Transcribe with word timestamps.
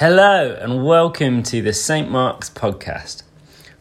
Hello, 0.00 0.56
and 0.60 0.84
welcome 0.84 1.42
to 1.42 1.60
the 1.60 1.72
St. 1.72 2.08
Mark's 2.08 2.48
podcast. 2.48 3.24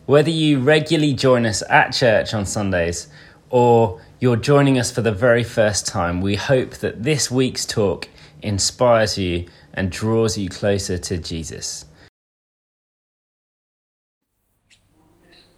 Whether 0.08 0.32
you 0.32 0.58
regularly 0.58 1.14
join 1.14 1.46
us 1.46 1.62
at 1.70 1.92
church 1.92 2.34
on 2.34 2.48
Sundays 2.48 3.08
or 3.52 4.02
you're 4.20 4.36
joining 4.36 4.80
us 4.80 4.90
for 4.90 5.02
the 5.02 5.12
very 5.12 5.44
first 5.44 5.86
time, 5.86 6.20
we 6.20 6.34
hope 6.34 6.72
that 6.78 7.04
this 7.04 7.30
week's 7.30 7.68
talk 7.68 8.10
inspires 8.42 9.20
you 9.20 9.46
and 9.76 9.92
draws 9.92 10.40
you 10.40 10.50
closer 10.50 10.98
to 10.98 11.20
Jesus. 11.20 11.86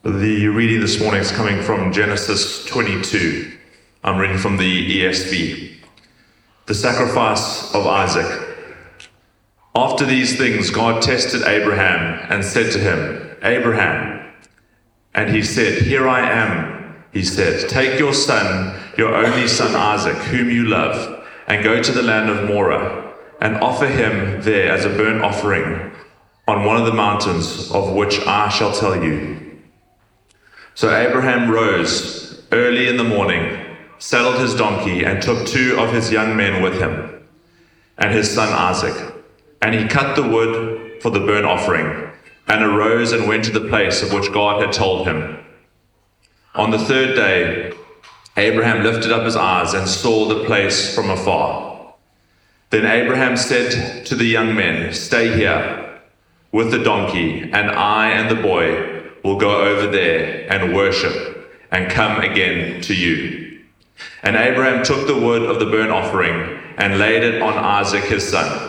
The 0.03 0.47
reading 0.49 0.81
this 0.81 0.99
morning 0.99 1.21
is 1.21 1.31
coming 1.31 1.61
from 1.61 1.93
Genesis 1.93 2.65
22. 2.65 3.49
I'm 4.03 4.17
reading 4.17 4.37
from 4.37 4.57
the 4.57 5.03
ESV. 5.03 5.75
The 6.65 6.75
sacrifice 6.75 7.73
of 7.73 7.87
Isaac. 7.87 8.48
After 9.75 10.05
these 10.05 10.37
things, 10.37 10.71
God 10.71 11.01
tested 11.01 11.43
Abraham 11.43 12.25
and 12.29 12.43
said 12.43 12.71
to 12.73 12.79
him, 12.79 13.37
Abraham. 13.43 14.33
And 15.13 15.29
he 15.33 15.43
said, 15.43 15.83
Here 15.83 16.07
I 16.07 16.29
am. 16.29 17.03
He 17.11 17.23
said, 17.23 17.69
Take 17.69 17.99
your 17.99 18.13
son, 18.13 18.79
your 18.97 19.15
only 19.15 19.47
son 19.47 19.75
Isaac, 19.75 20.17
whom 20.17 20.49
you 20.49 20.65
love, 20.65 21.25
and 21.47 21.63
go 21.63 21.81
to 21.81 21.91
the 21.91 22.03
land 22.03 22.29
of 22.29 22.47
Moriah, 22.47 23.13
and 23.41 23.57
offer 23.57 23.87
him 23.87 24.41
there 24.41 24.71
as 24.71 24.85
a 24.85 24.89
burnt 24.89 25.23
offering 25.23 25.91
on 26.47 26.65
one 26.65 26.77
of 26.77 26.85
the 26.85 26.93
mountains 26.93 27.71
of 27.71 27.93
which 27.93 28.19
I 28.25 28.49
shall 28.49 28.73
tell 28.73 29.03
you. 29.03 29.59
So 30.73 30.95
Abraham 30.95 31.51
rose 31.51 32.43
early 32.51 32.87
in 32.87 32.97
the 32.97 33.03
morning, 33.03 33.75
saddled 33.99 34.39
his 34.39 34.55
donkey, 34.55 35.03
and 35.03 35.21
took 35.21 35.45
two 35.45 35.79
of 35.79 35.93
his 35.93 36.11
young 36.11 36.35
men 36.35 36.63
with 36.63 36.79
him, 36.79 37.27
and 37.97 38.13
his 38.13 38.31
son 38.31 38.49
Isaac. 38.51 39.13
And 39.61 39.75
he 39.75 39.87
cut 39.87 40.15
the 40.15 40.27
wood 40.27 41.01
for 41.01 41.09
the 41.09 41.19
burnt 41.19 41.45
offering, 41.45 42.11
and 42.47 42.63
arose 42.63 43.11
and 43.11 43.27
went 43.27 43.45
to 43.45 43.51
the 43.51 43.67
place 43.67 44.01
of 44.01 44.13
which 44.13 44.31
God 44.31 44.61
had 44.61 44.73
told 44.73 45.07
him. 45.07 45.37
On 46.55 46.71
the 46.71 46.79
third 46.79 47.15
day, 47.15 47.73
Abraham 48.37 48.83
lifted 48.83 49.11
up 49.11 49.23
his 49.23 49.35
eyes 49.35 49.73
and 49.73 49.87
saw 49.87 50.25
the 50.25 50.45
place 50.45 50.95
from 50.95 51.09
afar. 51.09 51.93
Then 52.69 52.85
Abraham 52.85 53.35
said 53.35 54.05
to 54.05 54.15
the 54.15 54.25
young 54.25 54.55
men, 54.55 54.93
Stay 54.93 55.35
here 55.35 55.99
with 56.51 56.71
the 56.71 56.83
donkey, 56.83 57.41
and 57.41 57.69
I 57.71 58.09
and 58.09 58.29
the 58.29 58.41
boy 58.41 59.03
will 59.23 59.37
go 59.37 59.61
over 59.61 59.87
there 59.87 60.51
and 60.51 60.75
worship 60.75 61.51
and 61.71 61.91
come 61.91 62.21
again 62.21 62.81
to 62.81 62.95
you. 62.95 63.61
And 64.23 64.35
Abraham 64.35 64.83
took 64.83 65.07
the 65.07 65.19
wood 65.19 65.43
of 65.43 65.59
the 65.59 65.65
burnt 65.65 65.91
offering 65.91 66.59
and 66.77 66.97
laid 66.97 67.23
it 67.23 67.41
on 67.41 67.53
Isaac 67.53 68.05
his 68.05 68.27
son. 68.27 68.68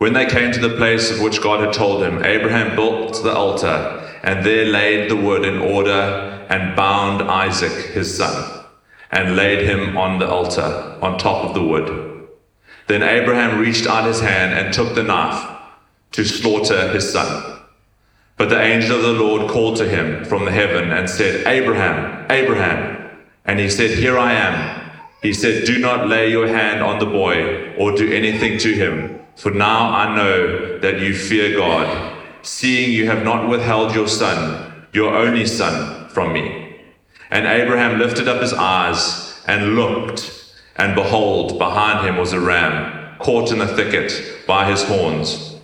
When 0.00 0.14
they 0.14 0.24
came 0.24 0.50
to 0.52 0.60
the 0.60 0.76
place 0.76 1.10
of 1.10 1.20
which 1.20 1.42
God 1.42 1.60
had 1.60 1.74
told 1.74 2.02
him, 2.02 2.24
Abraham 2.24 2.74
built 2.74 3.22
the 3.22 3.34
altar 3.34 4.10
and 4.22 4.42
there 4.46 4.64
laid 4.64 5.10
the 5.10 5.16
wood 5.16 5.44
in 5.44 5.58
order 5.58 6.46
and 6.48 6.74
bound 6.74 7.20
Isaac 7.20 7.92
his 7.92 8.16
son 8.16 8.64
and 9.10 9.36
laid 9.36 9.68
him 9.68 9.98
on 9.98 10.18
the 10.18 10.26
altar 10.26 10.96
on 11.02 11.18
top 11.18 11.44
of 11.44 11.52
the 11.52 11.62
wood. 11.62 12.28
Then 12.86 13.02
Abraham 13.02 13.60
reached 13.60 13.86
out 13.86 14.06
his 14.06 14.22
hand 14.22 14.54
and 14.54 14.72
took 14.72 14.94
the 14.94 15.02
knife 15.02 15.46
to 16.12 16.24
slaughter 16.24 16.88
his 16.94 17.12
son. 17.12 17.60
But 18.38 18.48
the 18.48 18.58
angel 18.58 18.96
of 18.96 19.02
the 19.02 19.22
Lord 19.22 19.50
called 19.50 19.76
to 19.76 19.86
him 19.86 20.24
from 20.24 20.46
the 20.46 20.50
heaven 20.50 20.92
and 20.92 21.10
said, 21.10 21.46
Abraham, 21.46 22.24
Abraham. 22.30 23.10
And 23.44 23.60
he 23.60 23.68
said, 23.68 23.98
Here 23.98 24.16
I 24.16 24.32
am. 24.32 24.92
He 25.20 25.34
said, 25.34 25.66
Do 25.66 25.78
not 25.78 26.08
lay 26.08 26.30
your 26.30 26.48
hand 26.48 26.82
on 26.82 27.00
the 27.00 27.04
boy 27.04 27.74
or 27.74 27.94
do 27.94 28.10
anything 28.10 28.56
to 28.60 28.72
him. 28.72 29.19
For 29.40 29.50
now 29.50 29.90
I 29.90 30.14
know 30.14 30.78
that 30.80 31.00
you 31.00 31.14
fear 31.14 31.56
God, 31.56 32.14
seeing 32.42 32.92
you 32.92 33.06
have 33.06 33.24
not 33.24 33.48
withheld 33.48 33.94
your 33.94 34.06
son, 34.06 34.84
your 34.92 35.16
only 35.16 35.46
son, 35.46 36.10
from 36.10 36.34
me. 36.34 36.76
And 37.30 37.46
Abraham 37.46 37.98
lifted 37.98 38.28
up 38.28 38.42
his 38.42 38.52
eyes 38.52 39.40
and 39.46 39.76
looked, 39.76 40.54
and 40.76 40.94
behold, 40.94 41.58
behind 41.58 42.06
him 42.06 42.18
was 42.18 42.34
a 42.34 42.40
ram 42.40 43.16
caught 43.18 43.50
in 43.50 43.60
the 43.60 43.66
thicket 43.66 44.12
by 44.46 44.70
his 44.70 44.82
horns. 44.82 45.56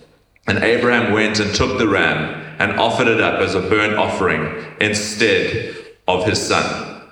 And 0.47 0.63
Abraham 0.63 1.13
went 1.13 1.39
and 1.39 1.53
took 1.53 1.77
the 1.77 1.87
ram 1.87 2.57
and 2.57 2.79
offered 2.79 3.07
it 3.07 3.21
up 3.21 3.39
as 3.41 3.53
a 3.53 3.61
burnt 3.61 3.93
offering 3.93 4.65
instead 4.81 5.75
of 6.07 6.25
his 6.25 6.41
son. 6.41 7.03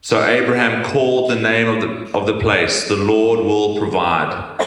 So 0.00 0.24
Abraham 0.24 0.84
called 0.84 1.30
the 1.30 1.36
name 1.36 1.68
of 1.68 1.80
the, 1.80 2.18
of 2.18 2.26
the 2.26 2.40
place, 2.40 2.88
the 2.88 2.96
Lord 2.96 3.38
will 3.38 3.78
provide 3.78 4.66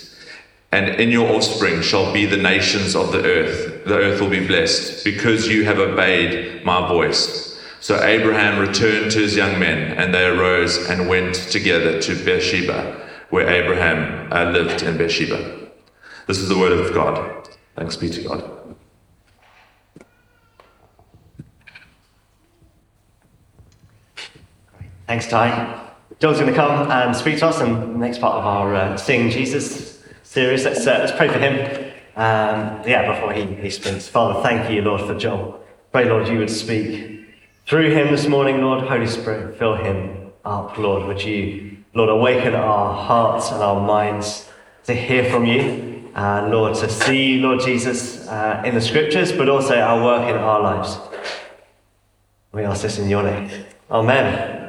and 0.71 1.01
in 1.01 1.11
your 1.11 1.29
offspring 1.35 1.81
shall 1.81 2.13
be 2.13 2.25
the 2.25 2.37
nations 2.37 2.95
of 2.95 3.11
the 3.11 3.23
earth. 3.23 3.83
The 3.85 3.97
earth 3.97 4.21
will 4.21 4.29
be 4.29 4.45
blessed 4.45 5.03
because 5.03 5.47
you 5.47 5.65
have 5.65 5.79
obeyed 5.79 6.63
my 6.63 6.87
voice. 6.87 7.59
So 7.81 8.01
Abraham 8.01 8.59
returned 8.59 9.11
to 9.11 9.19
his 9.19 9.35
young 9.35 9.59
men, 9.59 9.97
and 9.97 10.13
they 10.13 10.25
arose 10.25 10.77
and 10.89 11.09
went 11.09 11.35
together 11.35 11.99
to 12.01 12.15
Beersheba, 12.23 13.09
where 13.31 13.49
Abraham 13.49 14.31
uh, 14.31 14.51
lived 14.51 14.83
in 14.83 14.97
Beersheba. 14.97 15.67
This 16.27 16.37
is 16.37 16.47
the 16.47 16.57
word 16.57 16.73
of 16.73 16.93
God. 16.93 17.49
Thanks 17.75 17.95
be 17.97 18.09
to 18.09 18.21
God. 18.21 18.49
Thanks, 25.07 25.27
Ty. 25.27 25.89
Joel's 26.19 26.39
going 26.39 26.51
to 26.51 26.55
come 26.55 26.89
and 26.89 27.15
speak 27.15 27.39
to 27.39 27.47
us 27.47 27.59
in 27.59 27.73
the 27.73 27.97
next 27.97 28.21
part 28.21 28.35
of 28.35 28.45
our 28.45 28.75
uh, 28.75 28.95
Seeing 28.95 29.29
Jesus 29.29 29.90
series. 30.31 30.63
Let's, 30.63 30.87
uh, 30.87 30.97
let's 30.99 31.11
pray 31.11 31.27
for 31.27 31.39
him. 31.39 31.91
Um, 32.15 32.87
yeah, 32.87 33.13
before 33.13 33.33
he, 33.33 33.43
he 33.55 33.69
speaks. 33.69 34.07
Father, 34.07 34.41
thank 34.41 34.71
you, 34.71 34.81
Lord, 34.81 35.01
for 35.01 35.13
Joel. 35.13 35.61
Pray, 35.91 36.05
Lord, 36.05 36.29
you 36.29 36.39
would 36.39 36.49
speak 36.49 37.25
through 37.67 37.93
him 37.93 38.15
this 38.15 38.27
morning, 38.27 38.61
Lord. 38.61 38.87
Holy 38.87 39.07
Spirit, 39.07 39.57
fill 39.59 39.75
him 39.75 40.31
up, 40.45 40.77
Lord. 40.77 41.05
Would 41.05 41.21
you, 41.21 41.75
Lord, 41.93 42.09
awaken 42.09 42.55
our 42.55 42.93
hearts 42.93 43.51
and 43.51 43.61
our 43.61 43.85
minds 43.85 44.47
to 44.85 44.93
hear 44.93 45.29
from 45.29 45.45
you, 45.45 46.09
and 46.15 46.49
Lord, 46.49 46.75
to 46.75 46.89
see, 46.89 47.37
Lord 47.37 47.59
Jesus, 47.59 48.25
uh, 48.29 48.63
in 48.65 48.73
the 48.73 48.81
scriptures, 48.81 49.33
but 49.33 49.49
also 49.49 49.77
our 49.77 50.01
work 50.01 50.29
in 50.29 50.37
our 50.37 50.61
lives. 50.61 50.97
We 52.53 52.63
ask 52.63 52.83
this 52.83 52.99
in 52.99 53.09
your 53.09 53.23
name. 53.23 53.65
Amen. 53.89 54.60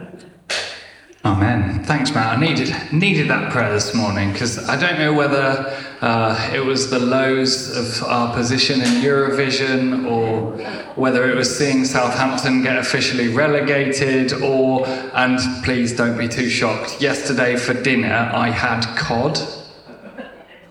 Amen. 1.24 1.84
Thanks, 1.84 2.12
Matt. 2.12 2.36
I 2.36 2.40
needed 2.40 2.74
needed 2.92 3.28
that 3.30 3.52
prayer 3.52 3.72
this 3.72 3.94
morning 3.94 4.32
because 4.32 4.69
I 4.69 4.74
don't 4.74 4.98
know 4.98 5.14
whether 5.14 5.72
uh, 6.00 6.50
it 6.52 6.64
was 6.64 6.90
the 6.90 6.98
lows 6.98 7.76
of 7.76 8.02
our 8.08 8.34
position 8.34 8.80
in 8.80 8.88
Eurovision 9.02 10.10
or 10.10 10.56
whether 10.96 11.30
it 11.30 11.36
was 11.36 11.56
seeing 11.56 11.84
Southampton 11.84 12.62
get 12.62 12.76
officially 12.76 13.28
relegated 13.28 14.32
or, 14.32 14.84
and 15.14 15.38
please 15.62 15.92
don't 15.92 16.19
be 16.19 16.26
too 16.26 16.50
shocked, 16.50 17.00
yesterday 17.00 17.54
for 17.54 17.72
dinner 17.72 18.30
I 18.34 18.50
had 18.50 18.84
cod. 18.96 19.38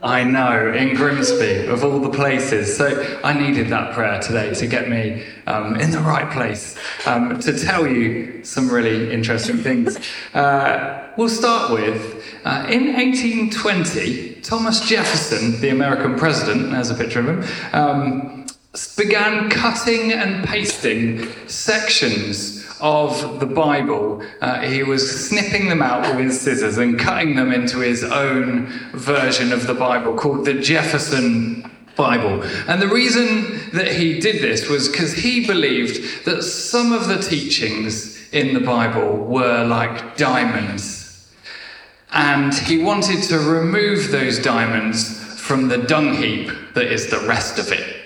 I 0.03 0.23
know, 0.23 0.71
in 0.73 0.95
Grimsby, 0.95 1.67
of 1.67 1.83
all 1.83 1.99
the 1.99 2.09
places. 2.09 2.75
So 2.75 3.19
I 3.23 3.33
needed 3.33 3.67
that 3.69 3.93
prayer 3.93 4.19
today 4.19 4.53
to 4.55 4.67
get 4.67 4.89
me 4.89 5.23
um, 5.45 5.75
in 5.75 5.91
the 5.91 5.99
right 5.99 6.31
place 6.31 6.75
um, 7.05 7.39
to 7.41 7.57
tell 7.57 7.85
you 7.85 8.43
some 8.43 8.69
really 8.69 9.11
interesting 9.11 9.57
things. 9.57 9.97
Uh, 10.33 11.09
we'll 11.17 11.27
start 11.27 11.71
with 11.71 12.23
uh, 12.45 12.65
in 12.69 12.93
1820, 12.93 14.35
Thomas 14.41 14.79
Jefferson, 14.79 15.59
the 15.59 15.69
American 15.69 16.15
president, 16.15 16.71
there's 16.71 16.89
a 16.89 16.95
picture 16.95 17.19
of 17.19 17.27
him, 17.27 17.43
um, 17.73 18.45
began 18.97 19.49
cutting 19.49 20.13
and 20.13 20.47
pasting 20.47 21.27
sections 21.47 22.60
of 22.81 23.39
the 23.39 23.45
Bible, 23.45 24.23
uh, 24.41 24.61
he 24.61 24.83
was 24.83 25.27
snipping 25.27 25.69
them 25.69 25.81
out 25.81 26.01
with 26.15 26.25
his 26.25 26.41
scissors 26.41 26.77
and 26.77 26.99
cutting 26.99 27.35
them 27.35 27.51
into 27.51 27.79
his 27.79 28.03
own 28.03 28.67
version 28.93 29.53
of 29.53 29.67
the 29.67 29.73
Bible 29.73 30.15
called 30.15 30.45
the 30.45 30.55
Jefferson 30.55 31.69
Bible. 31.95 32.43
And 32.67 32.81
the 32.81 32.87
reason 32.87 33.69
that 33.73 33.91
he 33.91 34.19
did 34.19 34.41
this 34.41 34.67
was 34.67 34.89
because 34.89 35.13
he 35.13 35.45
believed 35.45 36.25
that 36.25 36.43
some 36.43 36.91
of 36.91 37.07
the 37.07 37.17
teachings 37.17 38.29
in 38.31 38.53
the 38.53 38.61
Bible 38.61 39.17
were 39.17 39.63
like 39.63 40.17
diamonds. 40.17 41.31
And 42.11 42.53
he 42.53 42.83
wanted 42.83 43.23
to 43.23 43.39
remove 43.39 44.11
those 44.11 44.39
diamonds 44.39 45.17
from 45.39 45.67
the 45.67 45.77
dung 45.77 46.15
heap 46.15 46.51
that 46.73 46.91
is 46.91 47.09
the 47.09 47.19
rest 47.19 47.59
of 47.59 47.71
it 47.71 48.00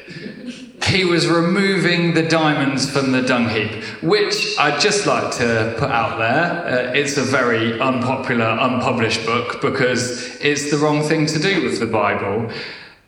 he 0.95 1.03
was 1.03 1.27
removing 1.27 2.13
the 2.13 2.23
diamonds 2.23 2.89
from 2.89 3.11
the 3.11 3.21
dung 3.21 3.49
heap, 3.49 3.83
which 4.01 4.57
I'd 4.57 4.79
just 4.79 5.05
like 5.05 5.29
to 5.35 5.75
put 5.77 5.91
out 5.91 6.17
there. 6.17 6.89
Uh, 6.89 6.93
it's 6.93 7.17
a 7.17 7.21
very 7.21 7.77
unpopular, 7.81 8.57
unpublished 8.61 9.25
book 9.25 9.59
because 9.61 10.39
it's 10.39 10.71
the 10.71 10.77
wrong 10.77 11.03
thing 11.03 11.25
to 11.25 11.37
do 11.37 11.65
with 11.65 11.79
the 11.79 11.85
Bible. 11.85 12.49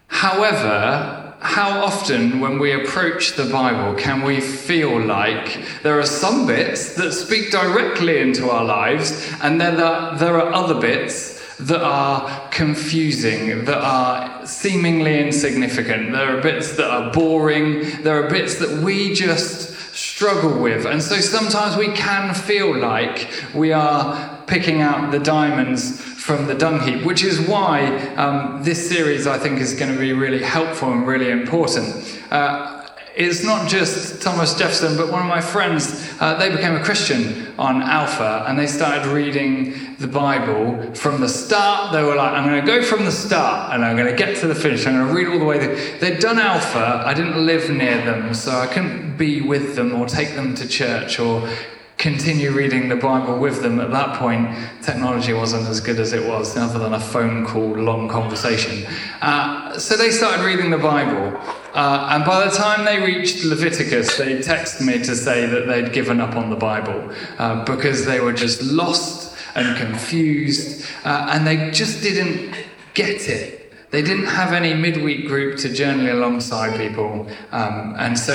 However, 0.08 1.36
how 1.40 1.80
often 1.80 2.42
when 2.42 2.60
we 2.60 2.74
approach 2.74 3.38
the 3.38 3.46
Bible 3.46 3.96
can 3.98 4.22
we 4.22 4.42
feel 4.42 5.00
like 5.00 5.66
there 5.84 5.98
are 5.98 6.06
some 6.06 6.46
bits 6.46 6.96
that 6.96 7.14
speak 7.14 7.52
directly 7.52 8.20
into 8.20 8.50
our 8.50 8.66
lives 8.66 9.34
and 9.42 9.62
then 9.62 9.78
there 9.78 10.36
are 10.42 10.52
other 10.52 10.82
bits 10.82 11.37
that 11.60 11.82
are 11.82 12.50
confusing, 12.50 13.66
that 13.66 13.78
are 13.78 14.46
seemingly 14.46 15.20
insignificant. 15.20 16.12
There 16.12 16.38
are 16.38 16.42
bits 16.42 16.76
that 16.78 16.90
are 16.90 17.12
boring. 17.12 18.04
There 18.04 18.24
are 18.24 18.30
bits 18.30 18.56
that 18.56 18.84
we 18.84 19.14
just 19.14 19.76
struggle 19.96 20.62
with. 20.62 20.86
And 20.86 21.02
so 21.02 21.16
sometimes 21.16 21.76
we 21.76 21.92
can 21.94 22.36
feel 22.36 22.78
like 22.78 23.30
we 23.56 23.74
are 23.74 24.38
picking 24.46 24.82
out 24.82 25.12
the 25.12 25.20
diamonds 25.20 26.00
from 26.00 26.46
the 26.46 26.54
dung 26.54 26.80
heap, 26.82 27.04
which 27.04 27.24
is 27.24 27.40
why 27.40 27.88
um, 28.16 28.64
this 28.64 28.88
series 28.88 29.26
I 29.26 29.40
think 29.40 29.60
is 29.60 29.74
going 29.74 29.92
to 29.92 30.00
be 30.00 30.14
really 30.14 30.44
helpful 30.44 30.92
and 30.92 31.08
really 31.08 31.32
important. 31.32 32.22
Uh, 32.30 32.77
it's 33.18 33.44
not 33.44 33.68
just 33.68 34.22
Thomas 34.22 34.54
Jefferson, 34.54 34.96
but 34.96 35.12
one 35.12 35.24
of 35.24 35.28
my 35.28 35.42
friends, 35.42 36.08
uh, 36.20 36.36
they 36.36 36.52
became 36.52 36.76
a 36.76 36.84
Christian 36.84 37.48
on 37.58 37.82
Alpha 37.82 38.46
and 38.48 38.60
they 38.60 38.68
started 38.68 39.08
reading 39.08 39.96
the 39.98 40.08
Bible 40.08 40.94
from 40.94 41.20
the 41.20 41.28
start. 41.28 41.94
They 41.94 42.04
were 42.04 42.16
like, 42.16 42.34
I'm 42.34 42.48
going 42.48 42.64
to 42.64 42.68
go 42.68 42.84
from 42.84 43.06
the 43.06 43.12
start 43.12 43.74
and 43.74 43.84
I'm 43.84 43.98
going 43.98 44.08
to 44.08 44.16
get 44.16 44.38
to 44.42 44.48
the 44.48 44.54
finish. 44.54 44.86
I'm 44.86 44.94
going 44.94 45.08
to 45.08 45.14
read 45.16 45.28
all 45.30 45.40
the 45.40 45.46
way. 45.46 45.98
They'd 45.98 46.20
done 46.20 46.38
Alpha. 46.38 47.02
I 47.04 47.16
didn't 47.16 47.44
live 47.44 47.72
near 47.72 47.98
them, 48.06 48.36
so 48.36 48.52
I 48.52 48.68
couldn't 48.68 49.18
be 49.18 49.42
with 49.42 49.76
them 49.76 50.00
or 50.00 50.06
take 50.06 50.36
them 50.36 50.54
to 50.54 50.68
church 50.68 51.20
or 51.20 51.50
continue 51.98 52.52
reading 52.52 52.90
the 52.90 52.96
Bible 52.96 53.40
with 53.40 53.62
them. 53.64 53.80
At 53.80 53.92
that 53.92 54.18
point, 54.18 54.56
technology 54.84 55.34
wasn't 55.34 55.68
as 55.68 55.80
good 55.80 56.00
as 56.00 56.14
it 56.14 56.28
was, 56.28 56.56
other 56.56 56.78
than 56.78 56.94
a 56.94 57.00
phone 57.00 57.46
call, 57.46 57.76
long 57.76 58.08
conversation. 58.08 58.86
Uh, 59.22 59.78
so 59.80 59.98
they 59.98 60.12
started 60.12 60.46
reading 60.46 60.70
the 60.70 60.78
Bible. 60.78 61.40
Uh, 61.74 62.10
and 62.12 62.24
by 62.24 62.46
the 62.46 62.52
time 62.52 62.86
they 62.86 63.00
reached 63.00 63.44
Leviticus, 63.44 64.18
they 64.18 64.38
texted 64.38 64.86
me 64.86 65.00
to 65.04 65.16
say 65.16 65.46
that 65.48 65.68
they'd 65.68 65.92
given 65.92 66.22
up 66.22 66.36
on 66.36 66.50
the 66.50 66.56
Bible 66.56 67.12
uh, 67.40 67.66
because 67.66 68.06
they 68.06 68.20
were 68.20 68.34
just 68.34 68.62
lost 68.62 69.36
and 69.56 69.76
confused 69.78 70.86
uh, 71.04 71.32
and 71.32 71.48
they 71.48 71.72
just 71.72 72.02
didn't 72.04 72.56
get 72.94 73.28
it. 73.28 73.67
They 73.90 74.02
didn't 74.02 74.26
have 74.26 74.52
any 74.52 74.74
midweek 74.74 75.28
group 75.28 75.58
to 75.60 75.74
journey 75.74 76.10
alongside 76.10 76.78
people, 76.78 77.28
um, 77.52 77.96
and 77.98 78.20
so 78.20 78.34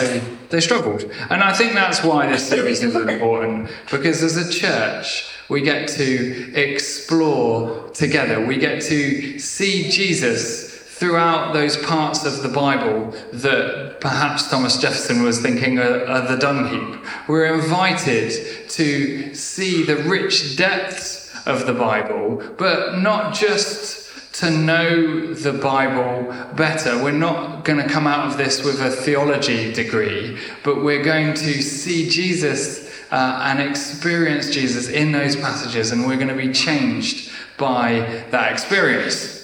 they 0.49 0.60
struggled. 0.60 1.02
And 1.28 1.43
I 1.43 1.52
think 1.52 1.75
that's 1.75 2.02
why 2.02 2.26
this 2.26 2.49
series 2.49 2.82
is 2.82 2.94
important, 2.94 3.70
because 3.90 4.22
as 4.22 4.37
a 4.37 4.50
church, 4.50 5.28
we 5.50 5.60
get 5.60 5.88
to 5.88 6.54
explore 6.54 7.90
together. 7.90 8.44
We 8.44 8.56
get 8.56 8.81
to 8.84 9.38
see 9.38 9.90
Jesus 9.90 10.72
throughout 10.72 11.52
those 11.52 11.76
parts 11.76 12.25
of 12.25 12.43
the 12.43 12.49
Bible 12.49 13.12
that 13.32 14.00
perhaps 14.00 14.49
Thomas 14.49 14.78
Jefferson 14.78 15.22
was 15.22 15.43
thinking 15.43 15.78
are, 15.78 16.06
are 16.06 16.28
the 16.28 16.37
dung 16.37 16.69
heap. 16.69 17.04
We're 17.28 17.52
invited 17.54 18.69
to 18.70 19.34
see 19.34 19.82
the 19.82 19.96
rich 19.96 20.56
depths 20.56 21.31
of 21.44 21.66
the 21.66 21.75
Bible, 21.75 22.43
but 22.56 23.00
not 23.00 23.34
just 23.34 24.12
to 24.32 24.50
know 24.50 25.34
the 25.34 25.52
Bible 25.52 26.32
better. 26.55 27.02
We're 27.02 27.12
not 27.12 27.64
going 27.64 27.82
to 27.82 27.88
come 27.88 28.06
out 28.06 28.31
of 28.31 28.38
this 28.38 28.64
with 28.64 28.81
a 28.81 28.90
theology 28.90 29.73
degree, 29.73 30.38
but 30.64 30.82
we're 30.82 31.05
going 31.05 31.34
to 31.34 31.62
see 31.62 32.08
Jesus 32.08 32.90
uh, 33.11 33.40
and 33.44 33.61
experience 33.61 34.50
Jesus 34.50 34.88
in 34.88 35.12
those 35.12 35.37
passages, 35.37 35.93
and 35.93 36.06
we're 36.06 36.17
going 36.17 36.29
to 36.29 36.34
be 36.34 36.52
changed 36.52 37.31
by 37.58 38.25
that 38.31 38.52
experience. 38.52 39.38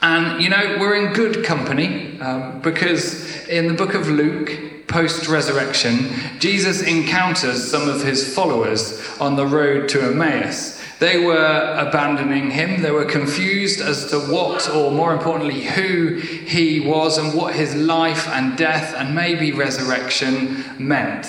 And 0.00 0.42
you 0.42 0.48
know, 0.48 0.78
we're 0.80 0.96
in 0.96 1.12
good 1.12 1.44
company 1.44 2.18
um, 2.20 2.60
because 2.62 3.46
in 3.48 3.68
the 3.68 3.74
book 3.74 3.94
of 3.94 4.08
Luke, 4.08 4.88
post 4.88 5.28
resurrection, 5.28 6.10
Jesus 6.38 6.82
encounters 6.82 7.70
some 7.70 7.88
of 7.88 8.02
his 8.02 8.34
followers 8.34 9.00
on 9.20 9.36
the 9.36 9.46
road 9.46 9.88
to 9.90 10.02
Emmaus. 10.02 10.81
They 11.02 11.18
were 11.18 11.74
abandoning 11.76 12.52
him. 12.52 12.80
They 12.80 12.92
were 12.92 13.04
confused 13.04 13.80
as 13.80 14.08
to 14.10 14.20
what, 14.20 14.70
or 14.70 14.92
more 14.92 15.12
importantly, 15.12 15.62
who 15.62 16.14
he 16.14 16.78
was 16.78 17.18
and 17.18 17.34
what 17.34 17.56
his 17.56 17.74
life 17.74 18.28
and 18.28 18.56
death 18.56 18.94
and 18.94 19.12
maybe 19.12 19.50
resurrection 19.50 20.64
meant. 20.78 21.26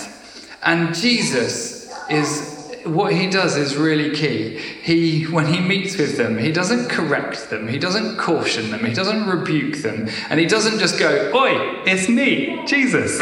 And 0.61 0.93
Jesus 0.93 1.91
is 2.07 2.53
what 2.83 3.13
he 3.13 3.27
does 3.27 3.57
is 3.57 3.75
really 3.75 4.15
key. 4.15 4.59
He, 4.59 5.23
when 5.23 5.47
he 5.47 5.59
meets 5.59 5.97
with 5.97 6.17
them, 6.17 6.37
he 6.37 6.51
doesn't 6.51 6.87
correct 6.87 7.49
them, 7.49 7.67
he 7.67 7.79
doesn't 7.79 8.17
caution 8.17 8.69
them, 8.69 8.85
he 8.85 8.93
doesn't 8.93 9.25
rebuke 9.25 9.77
them, 9.77 10.07
and 10.29 10.39
he 10.39 10.45
doesn't 10.45 10.77
just 10.77 10.99
go, 10.99 11.31
Oi, 11.33 11.81
it's 11.87 12.07
me, 12.07 12.63
Jesus. 12.67 13.19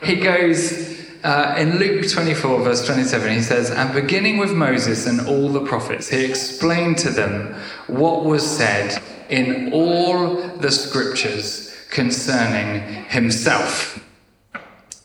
He 0.00 0.14
goes, 0.14 0.91
uh, 1.24 1.54
in 1.56 1.78
Luke 1.78 2.08
24, 2.10 2.62
verse 2.62 2.84
27, 2.84 3.32
he 3.32 3.42
says, 3.42 3.70
And 3.70 3.92
beginning 3.94 4.38
with 4.38 4.52
Moses 4.52 5.06
and 5.06 5.20
all 5.28 5.48
the 5.48 5.64
prophets, 5.64 6.08
he 6.08 6.24
explained 6.24 6.98
to 6.98 7.10
them 7.10 7.54
what 7.86 8.24
was 8.24 8.44
said 8.44 9.00
in 9.28 9.72
all 9.72 10.36
the 10.58 10.70
scriptures 10.70 11.74
concerning 11.90 13.04
himself. 13.04 14.04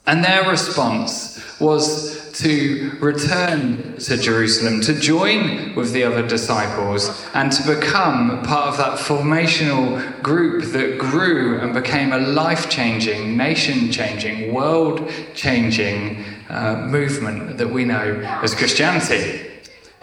And 0.07 0.23
their 0.23 0.49
response 0.49 1.59
was 1.59 2.16
to 2.37 2.95
return 2.99 3.97
to 3.97 4.15
Jerusalem, 4.15 4.79
to 4.81 4.93
join 4.93 5.73
with 5.73 5.91
the 5.91 6.03
other 6.03 6.25
disciples, 6.27 7.25
and 7.33 7.51
to 7.51 7.75
become 7.75 8.43
part 8.43 8.67
of 8.67 8.77
that 8.77 8.99
formational 8.99 10.21
group 10.21 10.65
that 10.71 10.99
grew 10.99 11.59
and 11.59 11.73
became 11.73 12.13
a 12.13 12.19
life 12.19 12.69
changing, 12.69 13.35
nation 13.35 13.91
changing, 13.91 14.53
world 14.53 15.11
changing 15.33 16.23
uh, 16.49 16.75
movement 16.87 17.57
that 17.57 17.69
we 17.69 17.85
know 17.85 18.21
as 18.43 18.53
Christianity. 18.53 19.41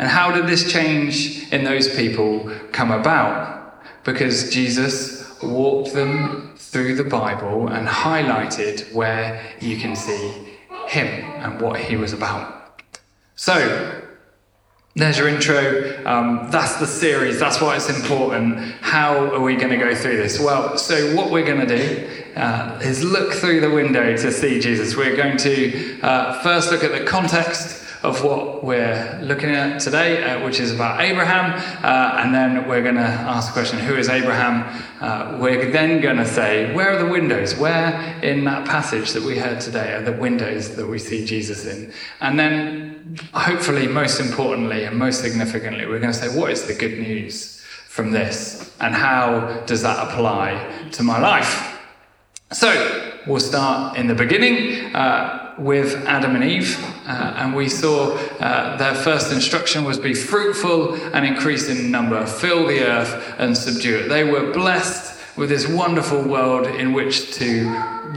And 0.01 0.09
how 0.09 0.33
did 0.33 0.49
this 0.49 0.73
change 0.73 1.53
in 1.53 1.63
those 1.63 1.95
people 1.95 2.51
come 2.73 2.91
about? 2.91 3.81
Because 4.03 4.51
Jesus 4.51 5.41
walked 5.41 5.93
them 5.93 6.53
through 6.57 6.97
the 6.97 7.05
Bible 7.05 7.69
and 7.69 7.87
highlighted 7.87 8.93
where 8.93 9.41
you 9.61 9.77
can 9.77 9.95
see 9.95 10.54
him 10.91 11.25
and 11.43 11.61
what 11.61 11.81
he 11.81 11.97
was 11.97 12.13
about. 12.13 12.83
So, 13.37 14.03
there's 14.97 15.19
your 15.19 15.27
intro. 15.27 16.07
Um, 16.07 16.49
that's 16.53 16.77
the 16.77 16.87
series. 16.87 17.41
That's 17.41 17.61
why 17.61 17.75
it's 17.75 17.91
important. 17.91 18.59
How 18.81 19.35
are 19.35 19.41
we 19.41 19.57
going 19.57 19.71
to 19.71 19.77
go 19.77 19.93
through 19.93 20.19
this? 20.19 20.39
Well, 20.39 20.79
so 20.79 21.17
what 21.17 21.33
we're 21.33 21.45
going 21.45 21.67
to 21.67 21.77
do 21.77 22.25
uh, 22.37 22.79
is 22.81 23.03
look 23.03 23.33
through 23.33 23.61
the 23.61 23.71
window 23.71 24.17
to 24.17 24.31
see 24.31 24.61
Jesus. 24.61 24.97
We're 24.97 25.17
going 25.17 25.37
to 25.39 26.01
uh, 26.01 26.41
first 26.43 26.71
look 26.71 26.85
at 26.85 26.93
the 26.93 27.05
context 27.05 27.84
of 28.05 28.23
what 28.23 28.63
we're 28.63 29.19
looking 29.23 29.51
at 29.51 29.81
today, 29.81 30.23
uh, 30.23 30.45
which 30.45 30.61
is 30.61 30.71
about 30.73 31.01
Abraham. 31.01 31.53
Uh, 31.83 32.23
and 32.23 32.35
then 32.35 32.69
we're 32.69 32.83
going 32.83 32.95
to 32.95 33.01
ask 33.01 33.49
the 33.49 33.53
question 33.53 33.79
who 33.79 33.97
is 33.97 34.09
Abraham? 34.09 34.63
Uh, 35.01 35.39
we're 35.41 35.71
then 35.71 36.01
going 36.01 36.19
to 36.19 36.27
say, 36.27 36.73
where 36.75 36.95
are 36.95 37.03
the 37.03 37.11
windows? 37.11 37.57
Where 37.57 38.21
in 38.23 38.45
that 38.45 38.67
passage 38.67 39.13
that 39.13 39.23
we 39.23 39.39
heard 39.39 39.61
today 39.61 39.95
are 39.95 40.03
the 40.03 40.13
windows 40.13 40.77
that 40.77 40.87
we 40.87 40.99
see 40.99 41.25
Jesus 41.25 41.65
in? 41.67 41.93
And 42.21 42.39
then, 42.39 43.19
hopefully, 43.33 43.87
most 43.89 44.21
importantly 44.21 44.85
and 44.85 44.97
most 44.97 45.21
significantly, 45.21 45.87
we're 45.87 45.99
going 45.99 46.13
to 46.13 46.19
say, 46.19 46.39
what 46.39 46.51
is 46.51 46.67
the 46.67 46.75
good 46.75 46.99
news? 46.99 47.55
from 47.95 48.11
this? 48.11 48.75
And 48.81 48.93
how 48.93 49.63
does 49.67 49.83
that 49.83 50.09
apply 50.09 50.89
to 50.95 51.05
my 51.05 51.21
life? 51.21 51.79
So, 52.51 53.13
we'll 53.25 53.39
start 53.39 53.97
in 53.97 54.09
the 54.09 54.17
beginning 54.17 54.93
uh, 54.97 55.44
with 55.59 55.95
Adam 56.07 56.35
and 56.35 56.45
Eve. 56.45 56.79
Uh, 57.07 57.35
and 57.37 57.55
we 57.55 57.69
saw 57.69 58.17
uh, 58.41 58.77
their 58.77 58.95
first 58.95 59.33
instruction 59.33 59.85
was 59.85 59.99
be 59.99 60.15
fruitful 60.15 60.95
and 61.15 61.25
increase 61.25 61.69
in 61.69 61.91
number, 61.91 62.27
fill 62.27 62.67
the 62.67 62.81
earth 62.81 63.35
and 63.39 63.57
subdue 63.57 63.99
it. 63.99 64.09
They 64.09 64.25
were 64.25 64.53
blessed 64.53 65.21
with 65.37 65.49
this 65.49 65.67
wonderful 65.69 66.23
world 66.23 66.67
in 66.67 66.93
which 66.93 67.35
to 67.35 67.65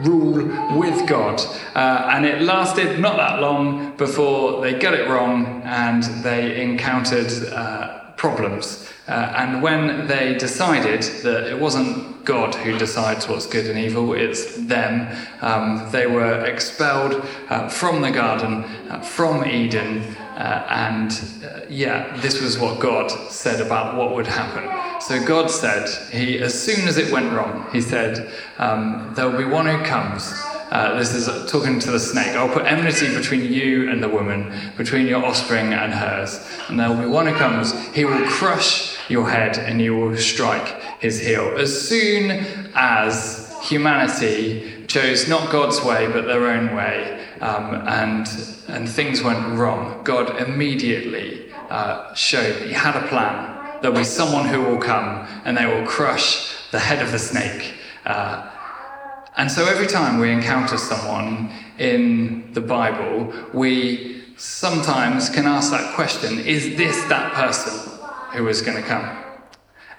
rule 0.04 0.78
with 0.78 1.08
God. 1.08 1.42
Uh, 1.76 2.12
and 2.14 2.26
it 2.26 2.42
lasted 2.42 3.00
not 3.00 3.18
that 3.18 3.40
long 3.42 3.96
before 3.98 4.62
they 4.62 4.78
got 4.78 4.94
it 4.94 5.08
wrong 5.10 5.62
and 5.64 6.04
they 6.24 6.62
encountered 6.62 7.32
uh, 7.52 8.12
problems. 8.16 8.88
Uh, 9.08 9.34
and 9.38 9.62
when 9.62 10.06
they 10.08 10.38
decided 10.38 11.02
that 11.24 11.50
it 11.50 11.58
wasn't 11.58 12.26
God 12.26 12.54
who 12.56 12.78
decides 12.78 13.30
what's 13.30 13.46
good 13.46 13.68
and 13.68 13.80
evil, 13.80 14.14
it's 14.14 14.58
them, 14.58 15.16
um, 15.42 15.90
they 15.92 16.08
were 16.08 16.46
expelled 16.46 17.26
uh, 17.50 17.70
from 17.70 18.02
the 18.02 18.12
garden, 18.12 18.66
uh, 18.90 19.00
from 19.00 19.46
Eden, 19.46 20.04
uh, 20.36 20.68
and 20.70 21.12
uh, 21.44 21.62
yeah, 21.70 22.16
this 22.18 22.42
was 22.42 22.60
what 22.60 22.82
God 22.82 23.10
said 23.32 23.66
about 23.66 23.96
what 23.96 24.14
would 24.14 24.28
happen. 24.28 24.70
So 25.02 25.26
God 25.26 25.50
said, 25.50 25.90
he, 26.12 26.40
as 26.40 26.62
soon 26.62 26.88
as 26.88 26.98
it 26.98 27.12
went 27.12 27.32
wrong, 27.32 27.66
He 27.72 27.82
said, 27.82 28.30
um, 28.58 29.14
There 29.16 29.30
will 29.30 29.38
be 29.38 29.46
one 29.46 29.66
who 29.66 29.84
comes. 29.86 30.34
Uh, 30.70 31.00
this 31.00 31.14
is 31.14 31.50
talking 31.50 31.80
to 31.80 31.92
the 31.92 32.00
snake. 32.00 32.36
I'll 32.36 32.54
put 32.54 32.66
enmity 32.66 33.16
between 33.16 33.52
you 33.52 33.90
and 33.90 34.04
the 34.04 34.10
woman, 34.10 34.54
between 34.76 35.08
your 35.08 35.24
offspring 35.24 35.74
and 35.74 35.94
hers. 35.94 36.46
And 36.68 36.78
there 36.78 36.90
will 36.90 36.98
be 36.98 37.06
one 37.06 37.26
who 37.26 37.36
comes. 37.36 37.74
He 37.96 38.04
will 38.04 38.28
crush 38.28 38.97
your 39.10 39.30
head 39.30 39.58
and 39.58 39.82
you 39.82 39.96
will 39.96 40.16
strike 40.18 40.82
his 41.00 41.20
heel. 41.20 41.56
As 41.58 41.88
soon 41.88 42.46
as 42.76 43.56
humanity 43.64 44.86
chose 44.88 45.28
not 45.28 45.52
God's 45.52 45.84
way 45.84 46.08
but 46.08 46.26
their 46.26 46.48
own 46.48 46.76
way, 46.76 47.26
um, 47.42 47.76
and, 47.88 48.28
and 48.68 48.90
things 48.90 49.22
went 49.22 49.58
wrong, 49.58 50.04
God 50.04 50.42
immediately 50.42 51.52
uh, 51.70 52.14
showed 52.14 52.64
He 52.64 52.74
had 52.74 52.96
a 52.96 53.08
plan. 53.08 53.82
There'll 53.82 53.98
be 53.98 54.04
someone 54.04 54.48
who 54.48 54.62
will 54.62 54.80
come 54.80 55.28
and 55.46 55.58
they 55.58 55.66
will 55.66 55.86
crush 55.86 56.56
the 56.72 56.80
head 56.80 57.02
of 57.02 57.12
the 57.12 57.20
snake. 57.20 57.76
Uh, 58.06 58.50
and 59.38 59.52
so 59.52 59.66
every 59.66 59.86
time 59.86 60.20
we 60.20 60.32
encounter 60.32 60.78
someone 60.78 61.52
in 61.78 62.52
the 62.54 62.62
Bible, 62.62 63.32
we 63.54 64.24
sometimes 64.36 65.30
can 65.30 65.46
ask 65.46 65.72
that 65.72 65.94
question 65.94 66.40
is 66.40 66.76
this 66.76 67.04
that 67.06 67.34
person 67.34 67.97
who 68.34 68.48
is 68.48 68.62
going 68.62 68.82
to 68.82 68.88
come? 68.88 69.24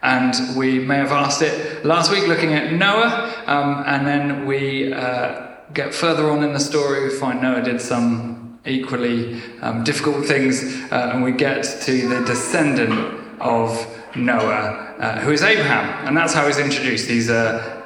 And 0.03 0.57
we 0.57 0.79
may 0.79 0.97
have 0.97 1.11
asked 1.11 1.43
it 1.43 1.85
last 1.85 2.11
week 2.11 2.29
looking 2.29 2.55
at 2.55 2.73
Noah, 2.73 3.45
um, 3.47 3.83
and 3.87 4.07
then 4.07 4.47
we 4.47 4.93
uh, 4.93 5.57
get 5.75 5.93
further 5.93 6.31
on 6.31 6.45
in 6.45 6.53
the 6.53 6.61
story, 6.61 7.05
we 7.05 7.11
find 7.11 7.43
Noah 7.43 7.63
did 7.63 7.81
some 7.81 8.59
equally 8.65 9.41
um, 9.61 9.83
difficult 9.85 10.25
things, 10.27 10.63
uh, 10.93 11.11
and 11.13 11.23
we 11.23 11.33
get 11.33 11.65
to 11.83 12.09
the 12.09 12.25
descendant 12.25 13.19
of 13.41 13.87
Noah, 14.15 14.95
uh, 14.99 15.21
who 15.21 15.33
is 15.33 15.43
Abraham. 15.43 16.07
And 16.07 16.17
that's 16.17 16.33
how 16.33 16.47
he's 16.47 16.59
introduced. 16.59 17.09
He's 17.09 17.31
a 17.31 17.85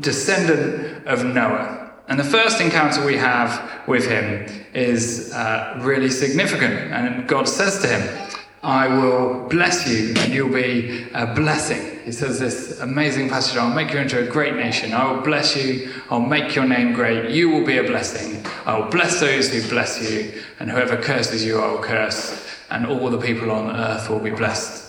descendant 0.00 1.06
of 1.06 1.24
Noah. 1.24 1.92
And 2.08 2.18
the 2.20 2.24
first 2.24 2.60
encounter 2.60 3.04
we 3.04 3.16
have 3.16 3.86
with 3.88 4.08
him 4.08 4.46
is 4.74 5.32
uh, 5.32 5.78
really 5.82 6.10
significant. 6.10 6.74
And 6.92 7.26
God 7.26 7.48
says 7.48 7.80
to 7.80 7.88
him, 7.88 8.30
I 8.62 8.88
will 8.88 9.48
bless 9.48 9.88
you 9.88 10.14
and 10.16 10.32
you'll 10.32 10.52
be 10.52 11.06
a 11.14 11.26
blessing. 11.34 12.00
He 12.04 12.12
says 12.12 12.38
this 12.38 12.80
amazing 12.80 13.28
passage 13.28 13.56
I'll 13.56 13.74
make 13.74 13.92
you 13.92 13.98
into 13.98 14.20
a 14.20 14.26
great 14.26 14.54
nation. 14.54 14.92
I 14.92 15.10
will 15.10 15.22
bless 15.22 15.56
you. 15.56 15.92
I'll 16.10 16.20
make 16.20 16.54
your 16.54 16.66
name 16.66 16.92
great. 16.92 17.30
You 17.30 17.50
will 17.50 17.64
be 17.66 17.78
a 17.78 17.84
blessing. 17.84 18.44
I 18.64 18.78
will 18.78 18.90
bless 18.90 19.20
those 19.20 19.52
who 19.52 19.68
bless 19.68 20.10
you. 20.10 20.42
And 20.58 20.70
whoever 20.70 20.96
curses 20.96 21.44
you, 21.44 21.60
I 21.60 21.70
will 21.70 21.82
curse. 21.82 22.44
And 22.70 22.86
all 22.86 23.10
the 23.10 23.20
people 23.20 23.50
on 23.50 23.74
earth 23.74 24.08
will 24.08 24.20
be 24.20 24.30
blessed 24.30 24.85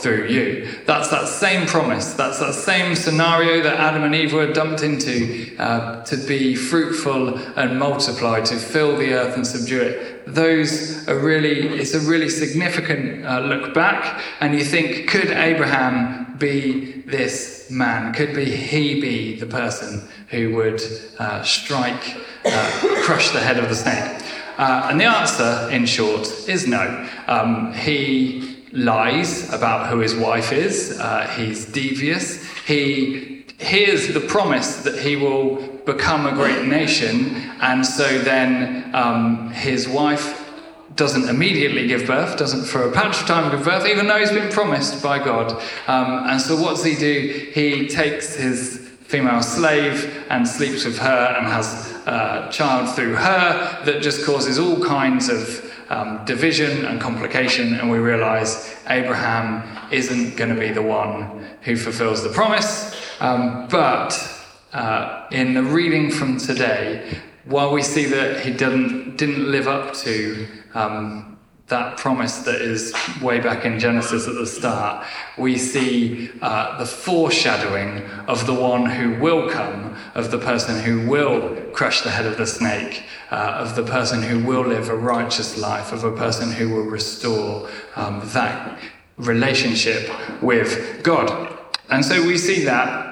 through 0.00 0.28
you. 0.28 0.68
That's 0.86 1.08
that 1.10 1.28
same 1.28 1.66
promise. 1.66 2.14
That's 2.14 2.38
that 2.40 2.54
same 2.54 2.94
scenario 2.94 3.62
that 3.62 3.78
Adam 3.78 4.04
and 4.04 4.14
Eve 4.14 4.32
were 4.32 4.52
dumped 4.52 4.82
into 4.82 5.54
uh, 5.58 6.02
to 6.04 6.16
be 6.16 6.54
fruitful 6.54 7.38
and 7.56 7.78
multiply, 7.78 8.40
to 8.40 8.56
fill 8.56 8.96
the 8.96 9.12
earth 9.12 9.36
and 9.36 9.46
subdue 9.46 9.80
it. 9.82 10.26
Those 10.26 11.06
are 11.08 11.18
really, 11.18 11.68
it's 11.78 11.94
a 11.94 12.00
really 12.00 12.28
significant 12.28 13.24
uh, 13.24 13.40
look 13.40 13.74
back. 13.74 14.22
And 14.40 14.54
you 14.54 14.64
think, 14.64 15.08
could 15.08 15.30
Abraham 15.30 16.36
be 16.38 17.02
this 17.02 17.70
man? 17.70 18.12
Could 18.12 18.34
be 18.34 18.44
he 18.44 19.00
be 19.00 19.38
the 19.38 19.46
person 19.46 20.08
who 20.28 20.54
would 20.54 20.82
uh, 21.18 21.42
strike, 21.42 22.16
uh, 22.44 22.70
crush 23.02 23.30
the 23.30 23.40
head 23.40 23.58
of 23.58 23.68
the 23.68 23.74
snake? 23.74 24.22
Uh, 24.56 24.88
and 24.90 25.00
the 25.00 25.04
answer, 25.04 25.68
in 25.70 25.86
short, 25.86 26.26
is 26.46 26.66
no. 26.66 27.08
Um, 27.26 27.72
he 27.72 28.59
lies 28.72 29.52
about 29.52 29.88
who 29.88 29.98
his 29.98 30.14
wife 30.14 30.52
is. 30.52 30.98
Uh, 30.98 31.26
he's 31.36 31.64
devious. 31.66 32.44
He 32.66 33.44
hears 33.58 34.08
the 34.08 34.20
promise 34.20 34.82
that 34.84 34.98
he 34.98 35.16
will 35.16 35.56
become 35.84 36.26
a 36.26 36.32
great 36.32 36.66
nation, 36.66 37.36
and 37.60 37.84
so 37.84 38.18
then 38.18 38.94
um, 38.94 39.50
his 39.50 39.88
wife 39.88 40.46
doesn't 40.96 41.28
immediately 41.28 41.86
give 41.86 42.06
birth, 42.06 42.36
doesn't 42.36 42.64
for 42.64 42.88
a 42.88 42.92
patch 42.92 43.20
of 43.20 43.26
time 43.26 43.50
give 43.50 43.64
birth, 43.64 43.86
even 43.86 44.06
though 44.06 44.18
he's 44.18 44.30
been 44.30 44.50
promised 44.50 45.02
by 45.02 45.18
God. 45.18 45.52
Um, 45.86 46.28
and 46.28 46.40
so 46.40 46.56
what 46.56 46.76
does 46.76 46.84
he 46.84 46.94
do? 46.94 47.50
He 47.54 47.88
takes 47.88 48.34
his 48.34 48.88
female 49.02 49.42
slave 49.42 50.24
and 50.30 50.46
sleeps 50.46 50.84
with 50.84 50.98
her 50.98 51.34
and 51.36 51.46
has 51.46 51.90
a 52.06 52.48
child 52.52 52.94
through 52.94 53.14
her 53.14 53.82
that 53.84 54.02
just 54.02 54.24
causes 54.24 54.58
all 54.58 54.84
kinds 54.84 55.28
of 55.28 55.69
um, 55.90 56.24
division 56.24 56.86
and 56.86 57.00
complication, 57.00 57.74
and 57.74 57.90
we 57.90 57.98
realize 57.98 58.76
Abraham 58.88 59.90
isn't 59.92 60.36
going 60.36 60.54
to 60.54 60.58
be 60.58 60.70
the 60.70 60.82
one 60.82 61.44
who 61.62 61.76
fulfills 61.76 62.22
the 62.22 62.30
promise. 62.30 62.96
Um, 63.20 63.68
but 63.68 64.10
uh, 64.72 65.26
in 65.30 65.54
the 65.54 65.62
reading 65.62 66.10
from 66.10 66.38
today, 66.38 67.18
while 67.44 67.72
we 67.72 67.82
see 67.82 68.06
that 68.06 68.40
he 68.40 68.52
didn't, 68.52 69.16
didn't 69.16 69.50
live 69.50 69.66
up 69.66 69.92
to 69.94 70.46
um, 70.74 71.38
that 71.70 71.96
promise 71.96 72.38
that 72.38 72.60
is 72.60 72.94
way 73.22 73.40
back 73.40 73.64
in 73.64 73.78
Genesis 73.78 74.28
at 74.28 74.34
the 74.34 74.46
start, 74.46 75.06
we 75.38 75.56
see 75.56 76.30
uh, 76.42 76.78
the 76.78 76.86
foreshadowing 76.86 78.04
of 78.28 78.46
the 78.46 78.54
one 78.54 78.86
who 78.86 79.18
will 79.20 79.48
come, 79.48 79.96
of 80.14 80.30
the 80.30 80.38
person 80.38 80.80
who 80.80 81.08
will 81.08 81.56
crush 81.72 82.02
the 82.02 82.10
head 82.10 82.26
of 82.26 82.36
the 82.36 82.46
snake, 82.46 83.04
uh, 83.30 83.56
of 83.58 83.74
the 83.74 83.82
person 83.82 84.22
who 84.22 84.44
will 84.44 84.66
live 84.66 84.88
a 84.88 84.96
righteous 84.96 85.58
life, 85.58 85.92
of 85.92 86.04
a 86.04 86.12
person 86.12 86.52
who 86.52 86.68
will 86.68 86.84
restore 86.90 87.68
um, 87.96 88.20
that 88.34 88.78
relationship 89.16 90.10
with 90.42 91.02
God. 91.02 91.56
And 91.88 92.04
so 92.04 92.24
we 92.26 92.38
see 92.38 92.64
that 92.64 93.09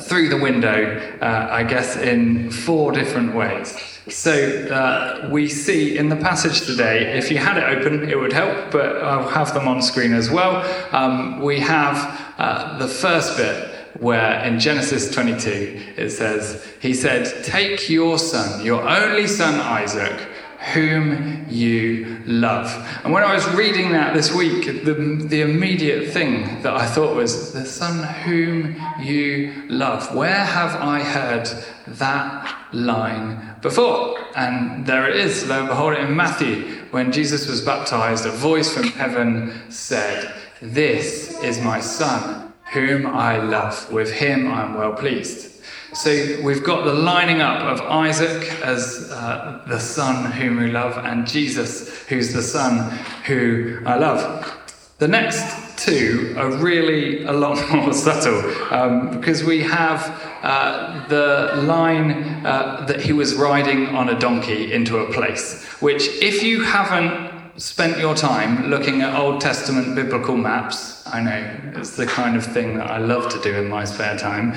through 0.00 0.28
the 0.28 0.38
window, 0.38 0.98
uh, 1.20 1.48
I 1.50 1.64
guess, 1.64 1.96
in 1.96 2.50
four 2.50 2.92
different 2.92 3.34
ways. 3.34 3.76
So 4.08 4.32
uh, 4.66 5.28
we 5.30 5.48
see 5.48 5.96
in 5.96 6.10
the 6.10 6.16
passage 6.16 6.66
today, 6.66 7.16
if 7.16 7.30
you 7.30 7.38
had 7.38 7.56
it 7.56 7.78
open, 7.78 8.08
it 8.08 8.18
would 8.18 8.32
help, 8.32 8.70
but 8.70 9.02
I'll 9.02 9.28
have 9.28 9.54
them 9.54 9.66
on 9.66 9.80
screen 9.80 10.12
as 10.12 10.30
well. 10.30 10.62
Um, 10.92 11.40
we 11.40 11.58
have 11.60 12.34
uh, 12.36 12.78
the 12.78 12.88
first 12.88 13.36
bit 13.36 13.70
where 14.00 14.44
in 14.44 14.58
Genesis 14.58 15.10
22 15.10 15.94
it 15.96 16.10
says, 16.10 16.66
He 16.80 16.92
said, 16.92 17.44
Take 17.44 17.88
your 17.88 18.18
son, 18.18 18.64
your 18.64 18.86
only 18.86 19.26
son 19.26 19.54
Isaac 19.54 20.28
whom 20.72 21.46
you 21.48 22.22
love. 22.24 22.72
And 23.04 23.12
when 23.12 23.22
I 23.22 23.34
was 23.34 23.46
reading 23.54 23.92
that 23.92 24.14
this 24.14 24.32
week, 24.32 24.84
the, 24.84 24.94
the 24.94 25.42
immediate 25.42 26.10
thing 26.10 26.62
that 26.62 26.74
I 26.74 26.86
thought 26.86 27.14
was, 27.14 27.52
the 27.52 27.66
Son 27.66 28.02
whom 28.24 28.76
you 29.00 29.52
love. 29.68 30.14
Where 30.14 30.44
have 30.44 30.74
I 30.76 31.00
heard 31.00 31.48
that 31.86 32.56
line 32.72 33.56
before? 33.60 34.18
And 34.36 34.86
there 34.86 35.08
it 35.08 35.16
is, 35.16 35.46
lo 35.46 35.60
and 35.60 35.68
behold, 35.68 35.94
in 35.94 36.16
Matthew, 36.16 36.86
when 36.90 37.12
Jesus 37.12 37.46
was 37.46 37.60
baptized, 37.60 38.24
a 38.24 38.30
voice 38.30 38.72
from 38.72 38.84
heaven 38.84 39.52
said, 39.68 40.34
This 40.62 41.42
is 41.42 41.60
my 41.60 41.80
Son, 41.80 42.52
whom 42.72 43.06
I 43.06 43.36
love. 43.36 43.92
With 43.92 44.12
him 44.12 44.48
I 44.48 44.62
am 44.62 44.74
well 44.74 44.94
pleased. 44.94 45.53
So 45.94 46.40
we've 46.42 46.64
got 46.64 46.84
the 46.84 46.92
lining 46.92 47.40
up 47.40 47.62
of 47.62 47.80
Isaac 47.82 48.50
as 48.64 49.08
uh, 49.12 49.62
the 49.68 49.78
son 49.78 50.32
whom 50.32 50.56
we 50.56 50.72
love, 50.72 50.98
and 50.98 51.24
Jesus, 51.24 52.02
who's 52.08 52.32
the 52.32 52.42
son 52.42 52.90
who 53.26 53.80
I 53.86 53.96
love. 53.96 54.60
The 54.98 55.06
next 55.06 55.78
two 55.78 56.34
are 56.36 56.50
really 56.50 57.22
a 57.22 57.32
lot 57.32 57.58
more 57.72 57.92
subtle 57.92 58.40
um, 58.72 59.16
because 59.16 59.44
we 59.44 59.60
have 59.62 60.20
uh, 60.42 61.06
the 61.06 61.62
line 61.62 62.44
uh, 62.44 62.84
that 62.88 63.00
he 63.00 63.12
was 63.12 63.36
riding 63.36 63.86
on 63.86 64.08
a 64.08 64.18
donkey 64.18 64.72
into 64.72 64.98
a 64.98 65.12
place, 65.12 65.64
which, 65.80 66.08
if 66.20 66.42
you 66.42 66.64
haven't 66.64 67.33
spent 67.56 67.98
your 67.98 68.14
time 68.14 68.68
looking 68.68 69.02
at 69.02 69.14
Old 69.18 69.40
Testament 69.40 69.94
biblical 69.94 70.36
maps, 70.36 71.06
I 71.06 71.20
know 71.20 71.78
it's 71.78 71.96
the 71.96 72.06
kind 72.06 72.36
of 72.36 72.44
thing 72.44 72.76
that 72.78 72.90
I 72.90 72.98
love 72.98 73.30
to 73.32 73.40
do 73.40 73.54
in 73.56 73.68
my 73.68 73.84
spare 73.84 74.18
time, 74.18 74.54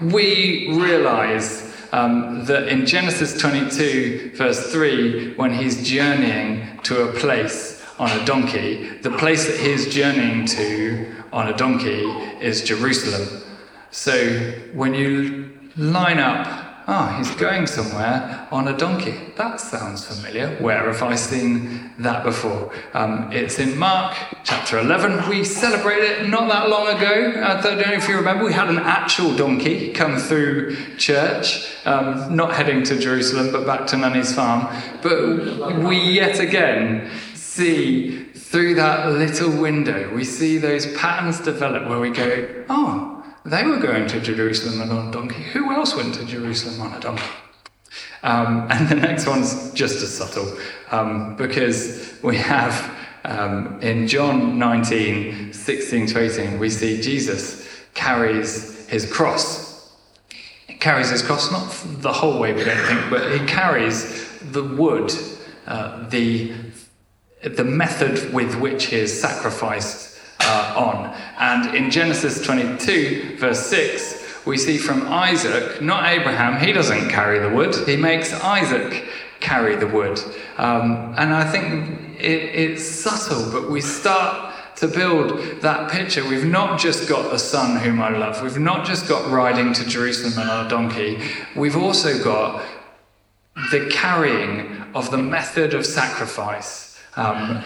we 0.00 0.68
realize 0.78 1.74
um, 1.92 2.44
that 2.44 2.68
in 2.68 2.86
Genesis 2.86 3.38
22, 3.40 4.32
verse 4.34 4.70
3, 4.70 5.34
when 5.34 5.52
he's 5.52 5.88
journeying 5.88 6.78
to 6.82 7.08
a 7.08 7.12
place 7.14 7.84
on 7.98 8.10
a 8.10 8.24
donkey, 8.24 8.88
the 8.98 9.10
place 9.10 9.46
that 9.46 9.58
he's 9.58 9.92
journeying 9.92 10.46
to 10.46 11.12
on 11.32 11.48
a 11.48 11.56
donkey 11.56 12.04
is 12.40 12.62
Jerusalem. 12.62 13.42
So 13.90 14.52
when 14.74 14.94
you 14.94 15.58
line 15.76 16.18
up 16.18 16.67
Ah, 16.90 17.14
he's 17.18 17.30
going 17.32 17.66
somewhere 17.66 18.48
on 18.50 18.66
a 18.66 18.74
donkey. 18.74 19.14
That 19.36 19.60
sounds 19.60 20.06
familiar. 20.06 20.56
Where 20.56 20.90
have 20.90 21.02
I 21.02 21.16
seen 21.16 21.92
that 21.98 22.24
before? 22.24 22.72
Um, 22.94 23.30
it's 23.30 23.58
in 23.58 23.76
Mark 23.76 24.16
chapter 24.42 24.78
11. 24.78 25.28
We 25.28 25.44
celebrated 25.44 26.22
it 26.22 26.28
not 26.30 26.48
that 26.48 26.70
long 26.70 26.88
ago. 26.88 27.42
I 27.44 27.60
don't 27.60 27.76
know 27.76 27.92
if 27.92 28.08
you 28.08 28.16
remember, 28.16 28.46
we 28.46 28.54
had 28.54 28.70
an 28.70 28.78
actual 28.78 29.36
donkey 29.36 29.92
come 29.92 30.16
through 30.16 30.76
church, 30.96 31.70
um, 31.84 32.34
not 32.34 32.54
heading 32.54 32.82
to 32.84 32.98
Jerusalem, 32.98 33.52
but 33.52 33.66
back 33.66 33.86
to 33.88 33.98
Nanny's 33.98 34.34
farm. 34.34 34.74
But 35.02 35.84
we 35.84 35.98
yet 35.98 36.40
again 36.40 37.10
see 37.34 38.24
through 38.32 38.76
that 38.76 39.10
little 39.10 39.60
window, 39.60 40.14
we 40.14 40.24
see 40.24 40.56
those 40.56 40.86
patterns 40.96 41.38
develop 41.38 41.86
where 41.86 42.00
we 42.00 42.08
go, 42.08 42.64
oh, 42.70 43.17
they 43.48 43.64
were 43.64 43.78
going 43.78 44.06
to 44.08 44.20
Jerusalem 44.20 44.90
on 44.90 45.08
a 45.08 45.10
donkey. 45.10 45.42
Who 45.42 45.72
else 45.72 45.96
went 45.96 46.14
to 46.16 46.24
Jerusalem 46.24 46.80
on 46.80 46.94
a 46.94 47.00
donkey? 47.00 47.24
Um, 48.22 48.66
and 48.70 48.88
the 48.88 48.96
next 48.96 49.26
one's 49.26 49.72
just 49.72 50.02
as 50.02 50.16
subtle 50.16 50.58
um, 50.90 51.36
because 51.36 52.18
we 52.22 52.36
have 52.36 52.94
um, 53.24 53.80
in 53.80 54.06
John 54.06 54.58
19 54.58 55.52
16 55.52 56.06
to 56.08 56.20
18, 56.20 56.58
we 56.58 56.70
see 56.70 57.00
Jesus 57.00 57.66
carries 57.94 58.86
his 58.88 59.10
cross. 59.10 59.92
He 60.66 60.74
carries 60.74 61.10
his 61.10 61.22
cross, 61.22 61.50
not 61.50 62.00
the 62.00 62.12
whole 62.12 62.38
way, 62.38 62.52
we 62.52 62.64
don't 62.64 62.86
think, 62.86 63.10
but 63.10 63.32
he 63.32 63.44
carries 63.46 64.28
the 64.52 64.62
wood, 64.62 65.12
uh, 65.66 66.08
the, 66.08 66.52
the 67.42 67.64
method 67.64 68.32
with 68.32 68.54
which 68.56 68.86
he 68.86 68.96
is 68.96 69.20
sacrificed 69.20 70.07
uh, 70.40 70.74
on. 70.76 71.14
And 71.38 71.74
in 71.74 71.90
Genesis 71.90 72.44
22, 72.44 73.36
verse 73.38 73.66
6, 73.66 74.46
we 74.46 74.56
see 74.56 74.78
from 74.78 75.06
Isaac, 75.08 75.82
not 75.82 76.06
Abraham, 76.06 76.58
he 76.64 76.72
doesn't 76.72 77.10
carry 77.10 77.38
the 77.38 77.50
wood, 77.50 77.74
he 77.86 77.96
makes 77.96 78.32
Isaac 78.32 79.04
carry 79.40 79.76
the 79.76 79.86
wood. 79.86 80.18
Um, 80.56 81.14
and 81.16 81.34
I 81.34 81.48
think 81.50 82.18
it, 82.18 82.54
it's 82.54 82.84
subtle, 82.84 83.50
but 83.52 83.70
we 83.70 83.80
start 83.80 84.54
to 84.76 84.88
build 84.88 85.60
that 85.60 85.90
picture. 85.90 86.26
We've 86.26 86.44
not 86.44 86.78
just 86.78 87.08
got 87.08 87.30
the 87.30 87.38
son 87.38 87.78
whom 87.80 88.00
I 88.00 88.10
love, 88.10 88.42
we've 88.42 88.58
not 88.58 88.86
just 88.86 89.08
got 89.08 89.30
riding 89.30 89.72
to 89.74 89.84
Jerusalem 89.84 90.48
on 90.48 90.66
a 90.66 90.68
donkey, 90.68 91.20
we've 91.54 91.76
also 91.76 92.22
got 92.22 92.64
the 93.70 93.88
carrying 93.90 94.82
of 94.94 95.10
the 95.10 95.18
method 95.18 95.74
of 95.74 95.84
sacrifice 95.84 96.98
um, 97.16 97.62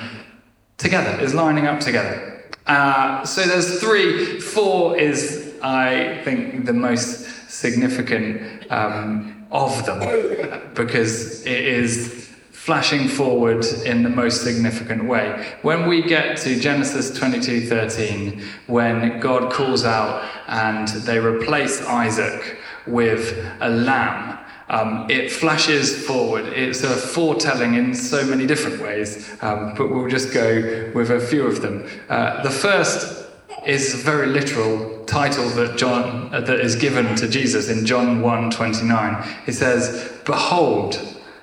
together, 0.78 1.20
is 1.20 1.34
lining 1.34 1.66
up 1.66 1.80
together. 1.80 2.41
Uh, 2.66 3.25
so 3.25 3.42
there's 3.42 3.81
three. 3.81 4.40
Four 4.40 4.99
is, 4.99 5.54
I 5.62 6.21
think, 6.25 6.64
the 6.64 6.73
most 6.73 7.50
significant 7.50 8.71
um, 8.71 9.47
of 9.50 9.85
them 9.85 10.73
because 10.75 11.45
it 11.45 11.64
is 11.64 12.23
flashing 12.50 13.09
forward 13.09 13.64
in 13.85 14.04
the 14.04 14.09
most 14.09 14.45
significant 14.45 15.04
way. 15.04 15.45
When 15.62 15.88
we 15.88 16.00
get 16.00 16.37
to 16.38 16.61
Genesis 16.61 17.11
22:13, 17.11 18.40
when 18.69 19.19
God 19.19 19.52
calls 19.52 19.85
out 19.85 20.23
and 20.47 20.87
they 20.88 21.19
replace 21.19 21.83
Isaac 21.83 22.59
with 22.87 23.37
a 23.61 23.69
lamb 23.69 24.31
um, 24.72 25.06
it 25.10 25.30
flashes 25.30 26.06
forward. 26.06 26.46
It's 26.46 26.82
a 26.82 26.96
foretelling 26.96 27.74
in 27.74 27.94
so 27.94 28.24
many 28.24 28.46
different 28.46 28.80
ways, 28.80 29.30
um, 29.42 29.74
but 29.76 29.90
we'll 29.90 30.08
just 30.08 30.32
go 30.32 30.90
with 30.94 31.10
a 31.10 31.20
few 31.20 31.46
of 31.46 31.60
them. 31.60 31.86
Uh, 32.08 32.42
the 32.42 32.50
first 32.50 33.28
is 33.66 33.92
a 33.94 33.98
very 33.98 34.28
literal 34.28 35.04
title 35.04 35.46
that 35.50 35.76
John 35.76 36.34
uh, 36.34 36.40
that 36.40 36.60
is 36.60 36.74
given 36.74 37.14
to 37.16 37.28
Jesus 37.28 37.68
in 37.68 37.84
John 37.84 38.22
1:29. 38.22 39.22
He 39.44 39.52
says, 39.52 40.10
"Behold." 40.24 40.98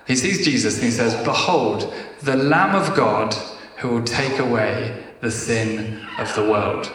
He 0.08 0.16
sees 0.16 0.44
Jesus 0.44 0.78
and 0.78 0.86
he 0.86 0.92
says, 0.92 1.14
"Behold, 1.24 1.94
the 2.24 2.36
Lamb 2.36 2.74
of 2.74 2.96
God 2.96 3.36
who 3.78 3.90
will 3.90 4.04
take 4.04 4.40
away 4.40 5.04
the 5.22 5.30
sin 5.30 6.02
of 6.18 6.34
the 6.34 6.50
world." 6.50 6.92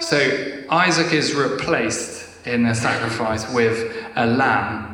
So 0.00 0.18
Isaac 0.70 1.12
is 1.12 1.34
replaced 1.34 2.46
in 2.46 2.62
the 2.62 2.74
sacrifice 2.74 3.52
with 3.52 3.94
a 4.16 4.24
lamb 4.24 4.87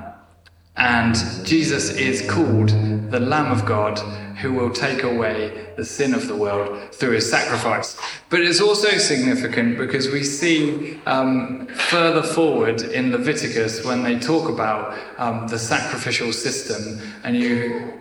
and 0.76 1.14
Jesus 1.44 1.90
is 1.90 2.28
called 2.28 2.70
the 3.10 3.20
Lamb 3.20 3.52
of 3.52 3.64
God 3.64 3.98
who 4.38 4.52
will 4.52 4.70
take 4.70 5.04
away 5.04 5.72
the 5.76 5.84
sin 5.84 6.12
of 6.12 6.26
the 6.26 6.36
world 6.36 6.92
through 6.92 7.12
his 7.12 7.30
sacrifice. 7.30 7.96
But 8.28 8.40
it's 8.40 8.60
also 8.60 8.90
significant 8.98 9.78
because 9.78 10.08
we 10.08 10.24
see 10.24 11.00
um, 11.06 11.66
further 11.68 12.22
forward 12.22 12.82
in 12.82 13.12
Leviticus 13.12 13.84
when 13.84 14.02
they 14.02 14.18
talk 14.18 14.48
about 14.48 14.98
um, 15.18 15.46
the 15.48 15.58
sacrificial 15.58 16.32
system, 16.32 17.00
and 17.22 17.36
you 17.36 17.92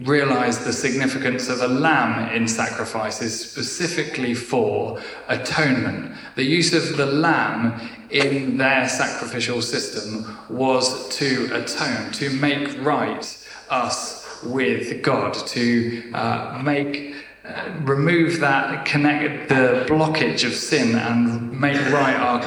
realize 0.00 0.64
the 0.64 0.72
significance 0.72 1.48
of 1.48 1.60
a 1.60 1.68
lamb 1.68 2.34
in 2.34 2.48
sacrifices 2.48 3.50
specifically 3.50 4.34
for 4.34 5.00
atonement. 5.28 6.16
The 6.34 6.44
use 6.44 6.72
of 6.74 6.96
the 6.96 7.06
lamb 7.06 7.80
in 8.10 8.56
their 8.58 8.88
sacrificial 8.88 9.62
system 9.62 10.36
was 10.48 11.08
to 11.16 11.48
atone, 11.54 12.10
to 12.12 12.30
make 12.30 12.76
right 12.82 13.48
us 13.70 14.42
with 14.44 15.02
God, 15.02 15.34
to 15.34 16.12
uh, 16.12 16.60
make. 16.64 17.14
Uh, 17.46 17.70
remove 17.82 18.40
that 18.40 18.86
connect 18.86 19.50
the 19.50 19.84
blockage 19.86 20.46
of 20.46 20.54
sin 20.54 20.96
and 20.96 21.52
make 21.60 21.78
right 21.92 22.16
our 22.16 22.40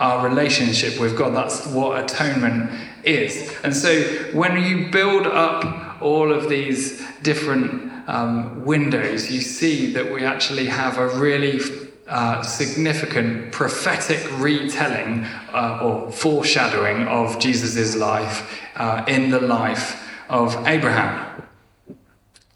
our 0.00 0.26
relationship 0.26 0.98
with 0.98 1.16
God. 1.16 1.34
That's 1.34 1.66
what 1.68 2.02
atonement 2.02 2.70
is. 3.04 3.54
And 3.62 3.76
so 3.76 4.02
when 4.32 4.60
you 4.60 4.90
build 4.90 5.26
up 5.26 5.89
all 6.00 6.32
of 6.32 6.48
these 6.48 7.02
different 7.22 7.92
um, 8.08 8.64
windows, 8.64 9.30
you 9.30 9.40
see 9.40 9.92
that 9.92 10.12
we 10.12 10.24
actually 10.24 10.66
have 10.66 10.98
a 10.98 11.08
really 11.08 11.60
uh, 12.08 12.42
significant 12.42 13.52
prophetic 13.52 14.20
retelling 14.40 15.24
uh, 15.52 15.80
or 15.82 16.10
foreshadowing 16.10 17.06
of 17.06 17.38
Jesus' 17.38 17.94
life 17.96 18.60
uh, 18.76 19.04
in 19.06 19.30
the 19.30 19.40
life 19.40 20.08
of 20.28 20.56
Abraham. 20.66 21.42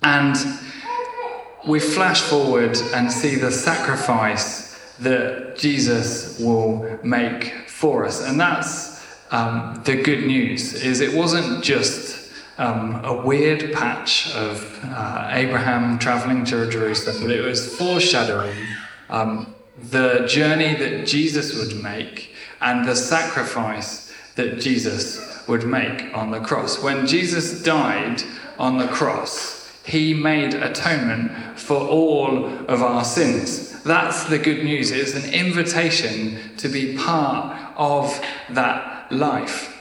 And 0.02 0.36
we 1.66 1.80
flash 1.80 2.20
forward 2.20 2.76
and 2.94 3.10
see 3.10 3.36
the 3.36 3.50
sacrifice 3.50 4.78
that 4.98 5.56
Jesus 5.56 6.38
will 6.38 6.98
make 7.02 7.68
for 7.68 8.04
us. 8.04 8.22
And 8.22 8.38
that's 8.40 9.04
um, 9.30 9.80
the 9.84 9.96
good 10.02 10.24
news, 10.24 10.74
is 10.74 11.00
it 11.00 11.14
wasn't 11.14 11.64
just 11.64 12.23
um, 12.58 13.04
a 13.04 13.14
weird 13.14 13.72
patch 13.72 14.34
of 14.34 14.80
uh, 14.84 15.30
Abraham 15.32 15.98
traveling 15.98 16.44
to 16.46 16.70
Jerusalem, 16.70 17.22
but 17.22 17.30
it 17.30 17.44
was 17.44 17.76
foreshadowing 17.76 18.56
um, 19.08 19.54
the 19.90 20.26
journey 20.26 20.74
that 20.74 21.06
Jesus 21.06 21.56
would 21.56 21.82
make 21.82 22.30
and 22.60 22.86
the 22.86 22.94
sacrifice 22.94 24.12
that 24.36 24.60
Jesus 24.60 25.46
would 25.46 25.64
make 25.64 26.16
on 26.16 26.30
the 26.30 26.40
cross. 26.40 26.82
When 26.82 27.06
Jesus 27.06 27.62
died 27.62 28.22
on 28.58 28.78
the 28.78 28.88
cross, 28.88 29.70
he 29.84 30.14
made 30.14 30.54
atonement 30.54 31.58
for 31.58 31.76
all 31.76 32.46
of 32.46 32.82
our 32.82 33.04
sins. 33.04 33.82
That's 33.82 34.24
the 34.24 34.38
good 34.38 34.64
news. 34.64 34.90
It's 34.90 35.14
an 35.14 35.32
invitation 35.34 36.56
to 36.56 36.68
be 36.68 36.96
part 36.96 37.74
of 37.76 38.18
that 38.50 39.12
life. 39.12 39.73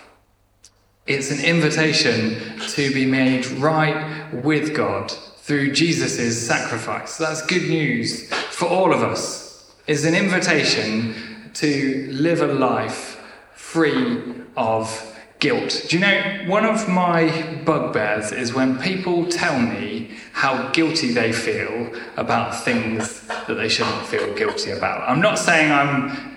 It's 1.05 1.31
an 1.31 1.43
invitation 1.43 2.57
to 2.69 2.93
be 2.93 3.05
made 3.05 3.45
right 3.47 4.33
with 4.33 4.73
God 4.73 5.11
through 5.11 5.73
Jesus' 5.73 6.47
sacrifice. 6.47 7.17
That's 7.17 7.45
good 7.45 7.63
news 7.69 8.29
for 8.51 8.69
all 8.69 8.93
of 8.93 9.03
us. 9.03 9.69
It's 9.85 10.05
an 10.05 10.15
invitation 10.15 11.13
to 11.55 12.07
live 12.09 12.41
a 12.41 12.47
life 12.47 13.21
free 13.53 14.21
of 14.55 15.13
guilt. 15.39 15.87
Do 15.89 15.97
you 15.97 16.01
know, 16.01 16.45
one 16.47 16.63
of 16.63 16.87
my 16.87 17.59
bugbears 17.65 18.31
is 18.31 18.53
when 18.53 18.79
people 18.79 19.25
tell 19.25 19.59
me 19.59 20.11
how 20.31 20.69
guilty 20.71 21.11
they 21.11 21.33
feel 21.33 21.91
about 22.15 22.63
things 22.63 23.27
that 23.27 23.55
they 23.55 23.67
shouldn't 23.67 24.05
feel 24.05 24.33
guilty 24.35 24.71
about. 24.71 25.09
I'm 25.09 25.19
not 25.19 25.37
saying 25.37 25.69
I'm 25.69 26.32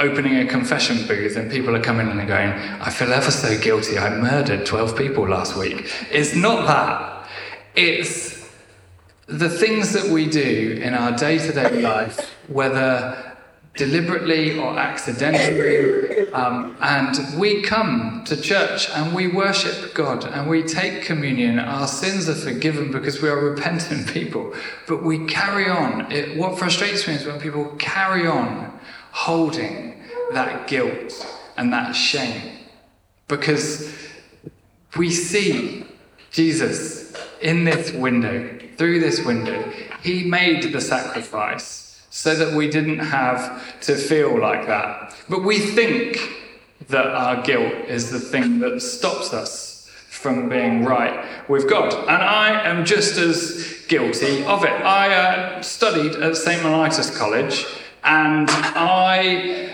opening 0.00 0.36
a 0.38 0.46
confession 0.46 1.06
booth 1.06 1.36
and 1.36 1.50
people 1.50 1.76
are 1.76 1.82
coming 1.82 2.08
in 2.10 2.18
and 2.18 2.26
going, 2.26 2.50
I 2.50 2.90
feel 2.90 3.12
ever 3.12 3.30
so 3.30 3.58
guilty. 3.58 3.98
I 3.98 4.10
murdered 4.10 4.66
12 4.66 4.96
people 4.96 5.28
last 5.28 5.56
week. 5.56 5.92
It's 6.10 6.34
not 6.34 6.66
that. 6.66 7.28
It's 7.76 8.48
the 9.26 9.48
things 9.48 9.92
that 9.92 10.10
we 10.10 10.28
do 10.28 10.80
in 10.82 10.94
our 10.94 11.12
day 11.12 11.38
to 11.38 11.52
day 11.52 11.82
life, 11.82 12.34
whether 12.48 13.30
deliberately 13.76 14.58
or 14.58 14.76
accidentally. 14.78 16.28
Um, 16.32 16.76
and 16.80 17.38
we 17.38 17.62
come 17.62 18.24
to 18.26 18.40
church 18.40 18.90
and 18.90 19.14
we 19.14 19.28
worship 19.28 19.94
God 19.94 20.24
and 20.24 20.50
we 20.50 20.62
take 20.62 21.02
communion. 21.02 21.58
Our 21.58 21.86
sins 21.86 22.28
are 22.28 22.34
forgiven 22.34 22.90
because 22.90 23.22
we 23.22 23.28
are 23.28 23.38
repentant 23.38 24.08
people. 24.12 24.54
But 24.88 25.04
we 25.04 25.26
carry 25.26 25.68
on. 25.68 26.10
It, 26.10 26.36
what 26.36 26.58
frustrates 26.58 27.06
me 27.06 27.14
is 27.14 27.26
when 27.26 27.38
people 27.38 27.66
carry 27.78 28.26
on 28.26 28.79
holding 29.26 30.02
that 30.32 30.66
guilt 30.66 31.26
and 31.58 31.72
that 31.72 31.92
shame. 31.92 32.58
Because 33.28 33.94
we 34.96 35.10
see 35.10 35.84
Jesus 36.30 37.12
in 37.42 37.64
this 37.64 37.92
window, 37.92 38.58
through 38.78 39.00
this 39.00 39.22
window. 39.24 39.62
He 40.02 40.24
made 40.24 40.72
the 40.72 40.80
sacrifice 40.80 42.02
so 42.08 42.34
that 42.34 42.54
we 42.54 42.70
didn't 42.70 43.00
have 43.00 43.78
to 43.82 43.94
feel 43.94 44.40
like 44.40 44.66
that. 44.66 45.14
But 45.28 45.44
we 45.44 45.58
think 45.58 46.18
that 46.88 47.06
our 47.06 47.42
guilt 47.42 47.74
is 47.88 48.10
the 48.10 48.20
thing 48.20 48.60
that 48.60 48.80
stops 48.80 49.34
us 49.34 49.90
from 50.08 50.48
being 50.48 50.84
right 50.84 51.48
with 51.48 51.68
God. 51.68 51.92
And 51.92 52.22
I 52.22 52.62
am 52.68 52.86
just 52.86 53.18
as 53.18 53.84
guilty 53.86 54.44
of 54.44 54.64
it. 54.64 54.70
I 54.70 55.14
uh, 55.14 55.62
studied 55.62 56.14
at 56.16 56.36
St. 56.36 56.62
Mellitus 56.62 57.14
College 57.16 57.66
and 58.04 58.48
I 58.50 59.70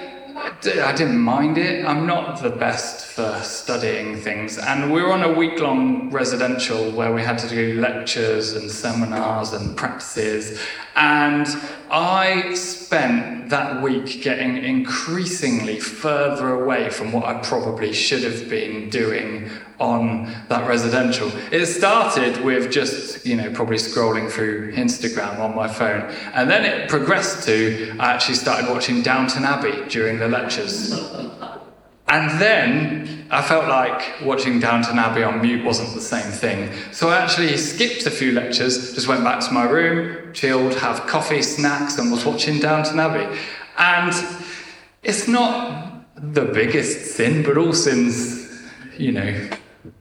I 0.64 0.92
didn't 0.94 1.18
mind 1.18 1.58
it. 1.58 1.84
I'm 1.84 2.06
not 2.06 2.42
the 2.42 2.50
best 2.50 3.06
for 3.06 3.40
studying 3.42 4.16
things. 4.16 4.58
And 4.58 4.92
we 4.92 5.02
were 5.02 5.12
on 5.12 5.22
a 5.22 5.32
week 5.32 5.60
long 5.60 6.10
residential 6.10 6.90
where 6.90 7.12
we 7.12 7.22
had 7.22 7.38
to 7.38 7.48
do 7.48 7.80
lectures 7.80 8.52
and 8.54 8.70
seminars 8.70 9.52
and 9.52 9.76
practices. 9.76 10.60
And 10.96 11.46
I 11.90 12.54
spent 12.54 13.50
that 13.50 13.82
week 13.82 14.22
getting 14.22 14.56
increasingly 14.56 15.78
further 15.78 16.48
away 16.48 16.88
from 16.88 17.12
what 17.12 17.26
I 17.26 17.34
probably 17.40 17.92
should 17.92 18.24
have 18.24 18.48
been 18.48 18.88
doing 18.88 19.50
on 19.78 20.34
that 20.48 20.66
residential. 20.66 21.30
It 21.52 21.66
started 21.66 22.42
with 22.42 22.72
just, 22.72 23.26
you 23.26 23.36
know, 23.36 23.52
probably 23.52 23.76
scrolling 23.76 24.30
through 24.30 24.72
Instagram 24.72 25.38
on 25.38 25.54
my 25.54 25.68
phone. 25.68 26.10
And 26.32 26.48
then 26.48 26.64
it 26.64 26.88
progressed 26.88 27.46
to 27.46 27.94
I 27.98 28.14
actually 28.14 28.36
started 28.36 28.70
watching 28.70 29.02
Downton 29.02 29.44
Abbey 29.44 29.86
during 29.88 30.18
the 30.18 30.28
lectures. 30.28 30.94
And 32.08 32.40
then 32.40 33.26
I 33.30 33.42
felt 33.42 33.66
like 33.66 34.22
watching 34.22 34.60
Downton 34.60 34.98
Abbey 34.98 35.24
on 35.24 35.40
mute 35.42 35.64
wasn't 35.64 35.92
the 35.94 36.00
same 36.00 36.30
thing. 36.30 36.70
So 36.92 37.08
I 37.08 37.16
actually 37.16 37.56
skipped 37.56 38.06
a 38.06 38.10
few 38.10 38.30
lectures, 38.32 38.94
just 38.94 39.08
went 39.08 39.24
back 39.24 39.40
to 39.40 39.52
my 39.52 39.64
room, 39.64 40.32
chilled, 40.32 40.74
have 40.76 41.06
coffee, 41.08 41.42
snacks, 41.42 41.98
and 41.98 42.12
was 42.12 42.24
watching 42.24 42.60
Downton 42.60 43.00
Abbey. 43.00 43.36
And 43.76 44.14
it's 45.02 45.26
not 45.26 46.04
the 46.16 46.44
biggest 46.44 47.16
sin, 47.16 47.42
but 47.42 47.58
all 47.58 47.72
sins, 47.72 48.62
you 48.96 49.10
know, 49.10 49.48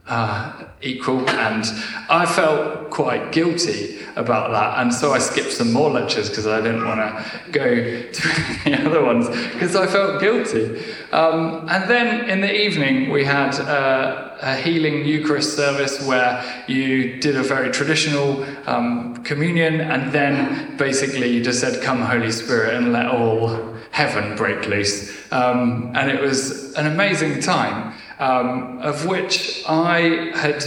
uh, 0.08 0.66
equal. 0.82 1.28
And 1.30 1.66
I 2.10 2.26
felt 2.26 2.90
quite 2.92 3.32
guilty 3.32 4.00
about 4.16 4.52
that. 4.52 4.82
And 4.82 4.94
so 4.94 5.14
I 5.14 5.20
skipped 5.20 5.52
some 5.52 5.74
more 5.74 5.90
lectures 5.90 6.30
because 6.30 6.48
I 6.48 6.62
didn't 6.62 6.86
want 6.86 7.00
to 7.46 7.52
go 7.52 7.66
to 8.12 8.28
the 8.64 8.86
other 8.86 9.04
ones 9.04 9.28
because 9.54 9.76
I 9.76 9.88
felt 9.88 10.22
guilty. 10.22 10.84
Um, 11.12 11.68
and 11.70 11.90
then 11.90 12.30
in 12.30 12.42
the 12.42 12.54
evening, 12.54 13.10
we 13.10 13.26
had 13.26 13.56
uh, 13.56 14.38
a 14.42 14.56
healing 14.56 15.06
Eucharist 15.06 15.56
service 15.56 16.06
where 16.06 16.44
you 16.68 17.20
did 17.20 17.36
a 17.36 17.44
very 17.44 17.72
traditional 17.72 18.46
um, 18.68 19.18
communion 19.24 19.82
and 19.82 20.12
then 20.12 20.78
basically 20.78 21.28
you 21.28 21.44
just 21.44 21.60
said, 21.60 21.82
Come, 21.82 22.02
Holy 22.02 22.32
Spirit, 22.32 22.76
and 22.76 22.94
let 22.94 23.08
all 23.08 23.74
heaven 23.92 24.36
break 24.36 24.68
loose. 24.68 25.12
Um, 25.32 25.92
and 25.96 26.12
it 26.12 26.22
was 26.22 26.74
an 26.76 26.86
amazing 26.86 27.40
time 27.40 27.94
um, 28.20 28.80
of 28.80 29.06
which 29.06 29.64
I 29.68 30.32
had 30.36 30.64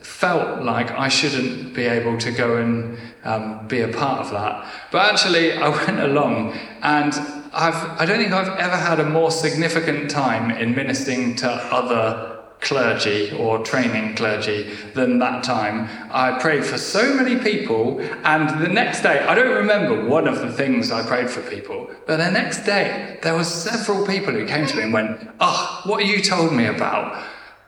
felt 0.00 0.62
like 0.62 0.90
I 0.92 1.08
shouldn't 1.08 1.74
be 1.74 1.84
able 1.84 2.16
to 2.18 2.30
go 2.30 2.56
and 2.56 2.96
um, 3.24 3.66
be 3.66 3.80
a 3.80 3.88
part 3.88 4.20
of 4.20 4.30
that. 4.30 4.66
But 4.90 5.12
actually, 5.12 5.52
I 5.52 5.68
went 5.86 6.00
along, 6.00 6.56
and 6.82 7.12
I've, 7.52 8.00
I 8.00 8.06
don't 8.06 8.18
think 8.18 8.32
I've 8.32 8.56
ever 8.58 8.76
had 8.76 9.00
a 9.00 9.08
more 9.08 9.30
significant 9.30 10.10
time 10.10 10.50
in 10.50 10.74
ministering 10.74 11.36
to 11.36 11.48
other 11.50 12.31
clergy 12.62 13.32
or 13.36 13.62
training 13.64 14.14
clergy 14.14 14.74
than 14.94 15.18
that 15.18 15.44
time. 15.44 15.88
I 16.10 16.38
prayed 16.40 16.64
for 16.64 16.78
so 16.78 17.14
many 17.14 17.36
people, 17.36 18.00
and 18.24 18.62
the 18.62 18.68
next 18.68 19.02
day, 19.02 19.18
I 19.20 19.34
don't 19.34 19.54
remember 19.54 20.06
one 20.06 20.26
of 20.26 20.38
the 20.38 20.52
things 20.52 20.90
I 20.90 21.06
prayed 21.06 21.28
for 21.28 21.42
people, 21.42 21.90
but 22.06 22.16
the 22.16 22.30
next 22.30 22.64
day, 22.64 23.18
there 23.22 23.34
were 23.34 23.44
several 23.44 24.06
people 24.06 24.32
who 24.32 24.46
came 24.46 24.66
to 24.66 24.76
me 24.76 24.84
and 24.84 24.92
went, 24.92 25.28
Oh, 25.40 25.82
what 25.84 26.06
you 26.06 26.22
told 26.22 26.52
me 26.52 26.66
about 26.66 27.22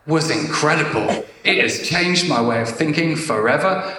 was 0.07 0.31
incredible. 0.31 1.25
It 1.45 1.61
has 1.61 1.87
changed 1.87 2.29
my 2.29 2.41
way 2.41 2.63
of 2.63 2.69
thinking 2.69 3.17
forever. 3.17 3.95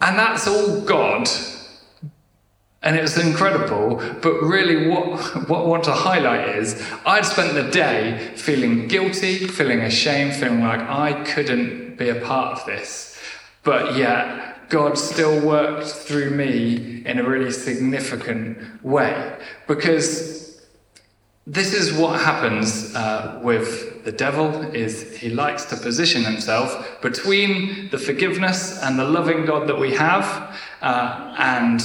And 0.00 0.18
that's 0.18 0.46
all 0.46 0.82
God 0.82 1.28
and 2.86 2.94
it 2.96 3.02
was 3.02 3.18
incredible. 3.18 3.96
But 4.22 4.40
really, 4.42 4.86
what, 4.86 5.48
what 5.48 5.58
I 5.58 5.64
want 5.64 5.84
to 5.84 5.92
highlight 5.92 6.56
is 6.56 6.80
I'd 7.04 7.24
spent 7.24 7.54
the 7.54 7.68
day 7.68 8.30
feeling 8.36 8.86
guilty, 8.86 9.48
feeling 9.48 9.80
ashamed, 9.80 10.34
feeling 10.34 10.60
like 10.60 10.80
I 10.82 11.24
couldn't 11.24 11.96
be 11.96 12.10
a 12.10 12.20
part 12.20 12.60
of 12.60 12.64
this. 12.64 13.20
But 13.64 13.96
yet, 13.96 14.68
God 14.68 14.96
still 14.96 15.44
worked 15.44 15.88
through 15.88 16.30
me 16.30 17.02
in 17.04 17.18
a 17.18 17.28
really 17.28 17.50
significant 17.50 18.84
way. 18.84 19.36
Because 19.66 20.62
this 21.44 21.74
is 21.74 21.92
what 21.92 22.20
happens 22.20 22.94
uh, 22.94 23.40
with 23.42 24.04
the 24.04 24.12
devil 24.12 24.62
is 24.72 25.16
he 25.16 25.30
likes 25.30 25.64
to 25.66 25.76
position 25.76 26.22
himself 26.22 27.00
between 27.02 27.90
the 27.90 27.98
forgiveness 27.98 28.80
and 28.80 28.96
the 28.96 29.04
loving 29.04 29.44
God 29.44 29.66
that 29.66 29.78
we 29.78 29.92
have 29.94 30.56
uh, 30.82 31.34
and 31.36 31.80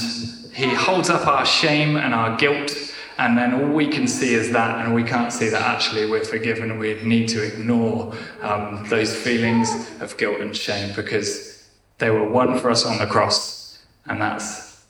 he 0.54 0.74
holds 0.74 1.10
up 1.10 1.28
our 1.28 1.46
shame 1.46 1.96
and 1.96 2.14
our 2.14 2.36
guilt, 2.38 2.76
and 3.18 3.38
then 3.38 3.54
all 3.54 3.70
we 3.70 3.88
can 3.88 4.08
see 4.08 4.34
is 4.34 4.52
that, 4.52 4.84
and 4.84 4.94
we 4.94 5.04
can't 5.04 5.32
see 5.32 5.50
that 5.50 5.62
actually 5.62 6.10
we're 6.10 6.24
forgiven. 6.24 6.78
We 6.80 7.02
need 7.04 7.28
to 7.30 7.44
ignore 7.44 8.14
um, 8.42 8.86
those 8.90 9.16
feelings 9.16 9.70
of 10.02 10.18
guilt 10.18 10.42
and 10.42 10.56
shame 10.56 10.94
because 10.96 11.70
they 12.00 12.10
were 12.10 12.28
won 12.28 12.58
for 12.60 12.70
us 12.70 12.86
on 12.86 12.98
the 12.98 13.06
cross, 13.06 13.80
and 14.06 14.22
that's 14.22 14.84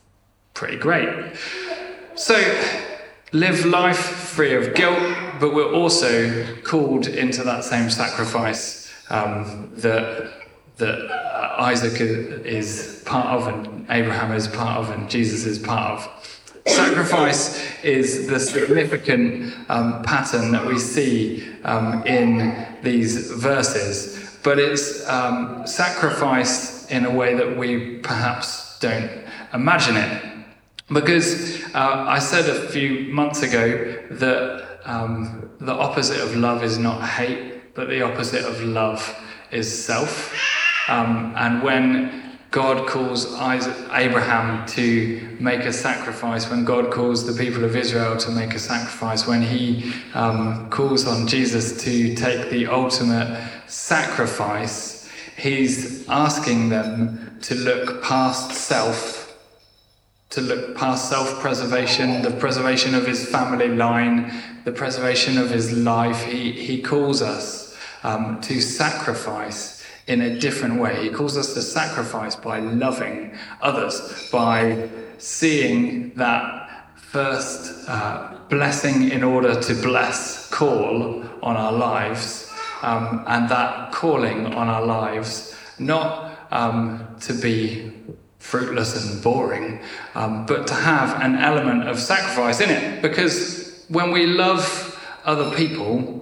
pretty 0.54 0.78
great. 0.78 1.36
So, 2.16 2.36
live 3.34 3.66
life 3.66 3.98
free 3.98 4.54
of 4.56 4.74
guilt, 4.76 5.16
but 5.40 5.54
we're 5.54 5.74
also 5.74 6.56
called 6.64 7.08
into 7.08 7.44
that 7.44 7.64
same 7.64 7.90
sacrifice 7.90 8.92
um, 9.10 9.72
that 9.76 10.41
that 10.82 11.10
uh, 11.10 11.56
Isaac 11.60 12.02
is 12.02 13.02
part 13.06 13.28
of, 13.28 13.48
and 13.48 13.86
Abraham 13.90 14.34
is 14.34 14.48
part 14.48 14.80
of, 14.80 14.90
and 14.90 15.10
Jesus 15.10 15.46
is 15.46 15.58
part 15.58 15.94
of. 15.94 16.10
Sacrifice 16.68 17.84
is 17.84 18.28
the 18.28 18.40
significant 18.40 19.54
um, 19.70 20.04
pattern 20.04 20.52
that 20.52 20.66
we 20.66 20.78
see 20.78 21.48
um, 21.64 22.06
in 22.06 22.68
these 22.84 23.32
verses, 23.32 24.38
but 24.44 24.60
it's 24.60 25.08
um, 25.08 25.66
in 26.90 27.06
a 27.06 27.12
way 27.12 27.34
that 27.36 27.58
we 27.58 27.98
perhaps 28.00 28.80
don't 28.80 29.10
imagine 29.54 29.96
it. 29.96 30.24
Because 30.92 31.64
uh, 31.74 32.06
I 32.08 32.20
said 32.20 32.50
a 32.50 32.68
few 32.70 33.14
months 33.14 33.44
ago 33.44 33.98
that 34.12 34.80
um, 34.84 35.50
the 35.60 35.74
opposite 35.74 36.20
of 36.20 36.36
love 36.36 36.64
is 36.64 36.78
not 36.78 37.08
hate, 37.08 37.74
but 37.76 37.88
the 37.88 38.02
opposite 38.02 38.44
of 38.44 38.62
love 38.62 39.16
is 39.52 39.68
self. 39.86 40.61
Um, 40.92 41.34
and 41.38 41.64
when 41.64 42.22
God 42.52 42.86
calls 42.86 43.34
Isaac, 43.36 43.74
Abraham 43.94 44.68
to 44.68 45.38
make 45.40 45.62
a 45.62 45.72
sacrifice, 45.72 46.50
when 46.50 46.66
God 46.66 46.92
calls 46.92 47.26
the 47.26 47.42
people 47.42 47.64
of 47.64 47.78
Israel 47.78 48.18
to 48.18 48.30
make 48.32 48.54
a 48.54 48.60
sacrifice, 48.60 49.26
when 49.26 49.42
he 49.42 49.94
um, 50.14 50.70
calls 50.70 51.08
on 51.08 51.28
Jesus 51.28 51.82
to 51.86 52.14
take 52.16 52.50
the 52.50 52.68
ultimate 52.68 53.42
sacrifice, 53.68 55.10
he's 55.38 56.06
asking 56.10 56.68
them 56.68 57.38
to 57.44 57.56
look 57.56 58.04
past 58.04 58.52
self 58.52 59.20
to 60.32 60.40
look 60.40 60.78
past 60.78 61.10
self 61.10 61.42
preservation, 61.42 62.22
the 62.22 62.32
preservation 62.32 62.96
of 62.96 63.06
his 63.06 63.28
family 63.28 63.68
line, 63.68 64.34
the 64.64 64.72
preservation 64.72 65.38
of 65.38 65.50
his 65.50 65.74
life. 65.74 66.24
He, 66.24 66.54
he 66.54 66.82
calls 66.82 67.22
us 67.22 67.78
um, 68.04 68.40
to 68.42 68.62
sacrifice 68.62 69.81
in 70.08 70.22
a 70.22 70.40
different 70.40 70.80
way. 70.80 71.04
He 71.04 71.10
calls 71.10 71.38
us 71.38 71.54
to 71.54 71.62
sacrifice 71.62 72.36
by 72.36 72.60
loving 72.60 73.36
others, 73.62 74.30
by 74.32 74.90
seeing 75.18 76.14
that 76.16 76.90
first 76.96 77.88
uh, 77.88 78.38
blessing 78.50 79.10
in 79.10 79.24
order 79.24 79.60
to 79.62 79.74
bless 79.76 80.50
call 80.50 81.24
on 81.42 81.58
our 81.58 81.72
lives, 81.72 82.52
um, 82.82 83.24
and 83.28 83.50
that 83.50 83.92
calling 83.92 84.48
on 84.48 84.68
our 84.68 84.86
lives 84.86 85.56
not 85.78 86.38
um, 86.52 87.08
to 87.22 87.34
be 87.34 87.92
fruitless 88.40 89.12
and 89.14 89.24
boring, 89.24 89.80
um, 90.16 90.46
but 90.46 90.68
to 90.68 90.74
have 90.74 91.22
an 91.22 91.36
element 91.36 91.88
of 91.88 92.00
sacrifice 92.00 92.60
in 92.60 92.70
it. 92.70 93.02
Because 93.02 93.86
when 93.88 94.12
we 94.12 94.26
love 94.26 95.00
other 95.26 95.56
people, 95.56 96.21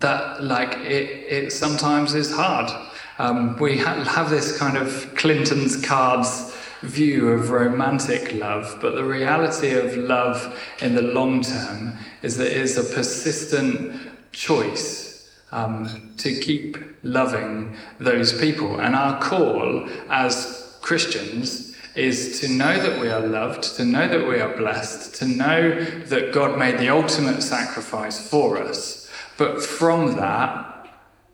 that 0.00 0.42
like 0.42 0.76
it, 0.78 1.32
it 1.32 1.52
sometimes 1.52 2.14
is 2.14 2.34
hard. 2.34 2.70
Um, 3.18 3.56
we 3.58 3.78
ha- 3.78 4.04
have 4.04 4.30
this 4.30 4.58
kind 4.58 4.76
of 4.76 5.14
Clinton's 5.14 5.82
cards 5.84 6.54
view 6.82 7.30
of 7.30 7.50
romantic 7.50 8.34
love, 8.34 8.78
but 8.80 8.94
the 8.94 9.04
reality 9.04 9.72
of 9.72 9.96
love 9.96 10.58
in 10.80 10.94
the 10.94 11.02
long 11.02 11.42
term 11.42 11.94
is 12.22 12.36
that 12.36 12.48
it 12.48 12.56
is 12.58 12.76
a 12.76 12.94
persistent 12.94 14.00
choice 14.32 15.06
um, 15.52 16.12
to 16.18 16.38
keep 16.38 16.76
loving 17.02 17.74
those 17.98 18.38
people. 18.38 18.80
And 18.80 18.94
our 18.94 19.20
call 19.20 19.88
as 20.10 20.78
Christians 20.82 21.74
is 21.94 22.40
to 22.40 22.48
know 22.48 22.78
that 22.78 23.00
we 23.00 23.08
are 23.08 23.26
loved, 23.26 23.76
to 23.76 23.84
know 23.84 24.06
that 24.06 24.28
we 24.28 24.38
are 24.38 24.54
blessed, 24.56 25.14
to 25.16 25.26
know 25.26 25.82
that 25.82 26.32
God 26.32 26.58
made 26.58 26.78
the 26.78 26.90
ultimate 26.90 27.42
sacrifice 27.42 28.28
for 28.28 28.58
us. 28.58 29.05
But 29.36 29.62
from 29.62 30.16
that, 30.16 30.76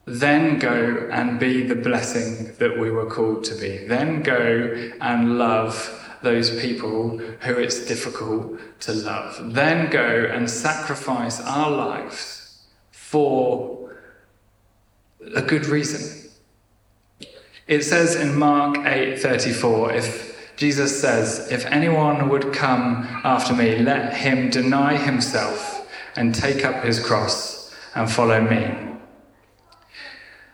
then 0.05 0.59
go 0.59 1.09
and 1.13 1.39
be 1.39 1.63
the 1.63 1.77
blessing 1.77 2.55
that 2.59 2.79
we 2.79 2.91
were 2.91 3.07
called 3.07 3.45
to 3.45 3.55
be. 3.55 3.87
Then 3.87 4.23
go 4.23 4.93
and 5.01 5.39
love 5.39 5.99
those 6.23 6.61
people 6.61 7.19
who 7.19 7.55
it's 7.55 7.87
difficult 7.87 8.59
to 8.81 8.93
love. 8.93 9.55
Then 9.55 9.91
go 9.91 10.25
and 10.25 10.51
sacrifice 10.51 11.41
our 11.41 11.71
lives 11.71 12.65
for 12.91 13.97
a 15.35 15.43
good 15.43 15.67
reason. 15.67 16.31
It 17.69 17.83
says 17.83 18.17
in 18.17 18.37
Mark 18.37 18.77
8:34 18.79 19.95
if 19.95 20.57
Jesus 20.57 21.01
says, 21.01 21.51
If 21.51 21.65
anyone 21.67 22.29
would 22.29 22.53
come 22.53 23.07
after 23.25 23.55
me, 23.55 23.79
let 23.79 24.15
him 24.15 24.51
deny 24.51 24.97
himself 24.97 25.89
and 26.17 26.35
take 26.35 26.65
up 26.65 26.85
his 26.85 27.01
cross 27.01 27.62
and 27.95 28.11
follow 28.11 28.41
me. 28.41 28.93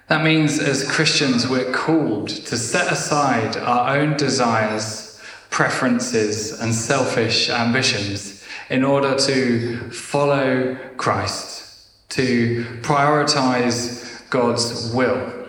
That 0.09 0.25
means 0.25 0.59
as 0.59 0.91
Christians, 0.91 1.47
we're 1.49 1.71
called 1.73 2.29
to 2.29 2.57
set 2.57 2.91
aside 2.91 3.57
our 3.59 3.99
own 3.99 4.17
desires, 4.17 5.21
preferences, 5.51 6.59
and 6.61 6.75
selfish 6.75 7.51
ambitions 7.51 8.43
in 8.71 8.85
order 8.85 9.15
to 9.17 9.91
follow 9.91 10.77
Christ, 10.97 12.09
to 12.11 12.65
prioritize 12.81 14.29
God's 14.31 14.91
will, 14.93 15.47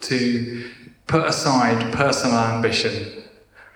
to 0.00 0.70
put 1.06 1.26
aside 1.26 1.92
personal 1.92 2.38
ambition 2.38 3.22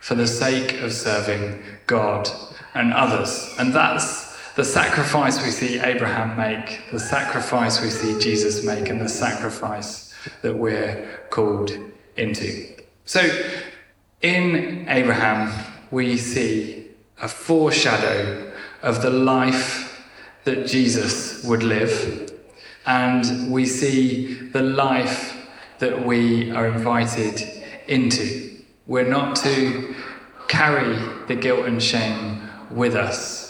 for 0.01 0.17
the 0.17 0.27
sake 0.27 0.81
of 0.81 0.93
serving 0.93 1.63
God 1.87 2.29
and 2.75 2.93
others. 2.93 3.55
And 3.59 3.73
that's 3.73 4.28
the 4.59 4.65
sacrifice 4.65 5.41
we 5.45 5.53
see 5.53 5.79
Abraham 5.79 6.37
make, 6.37 6.81
the 6.91 6.99
sacrifice 6.99 7.81
we 7.81 7.91
see 7.91 8.19
Jesus 8.19 8.65
make, 8.65 8.89
and 8.89 9.01
the 9.01 9.09
sacrifice 9.09 10.13
that 10.43 10.53
we're 10.53 11.21
called 11.31 11.71
into. 12.17 12.67
So, 13.05 13.21
in 14.21 14.85
Abraham, 14.89 15.53
we 15.93 16.17
see 16.17 16.89
a 17.23 17.29
foreshadow 17.29 18.51
of 18.83 19.01
the 19.01 19.11
life 19.11 20.05
that 20.43 20.67
Jesus 20.67 21.45
would 21.45 21.63
live, 21.63 22.29
and 22.85 23.53
we 23.53 23.65
see 23.65 24.35
the 24.49 24.63
life 24.63 25.37
that 25.79 26.05
we 26.05 26.51
are 26.51 26.67
invited 26.67 27.49
into. 27.87 28.59
We're 28.89 29.09
not 29.09 29.37
to 29.37 29.95
carry 30.49 30.99
the 31.29 31.37
guilt 31.37 31.65
and 31.67 31.81
shame 31.81 32.43
with 32.73 32.97
us 32.97 33.48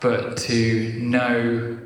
but 0.00 0.36
to 0.36 0.92
know 1.00 1.78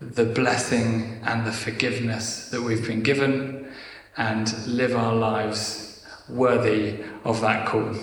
the 0.00 0.24
blessing 0.24 1.20
and 1.24 1.46
the 1.46 1.52
forgiveness 1.52 2.48
that 2.50 2.60
we've 2.60 2.86
been 2.86 3.02
given 3.02 3.72
and 4.16 4.66
live 4.66 4.94
our 4.94 5.14
lives 5.14 6.04
worthy 6.28 6.98
of 7.24 7.40
that 7.40 7.66
call. 7.66 7.94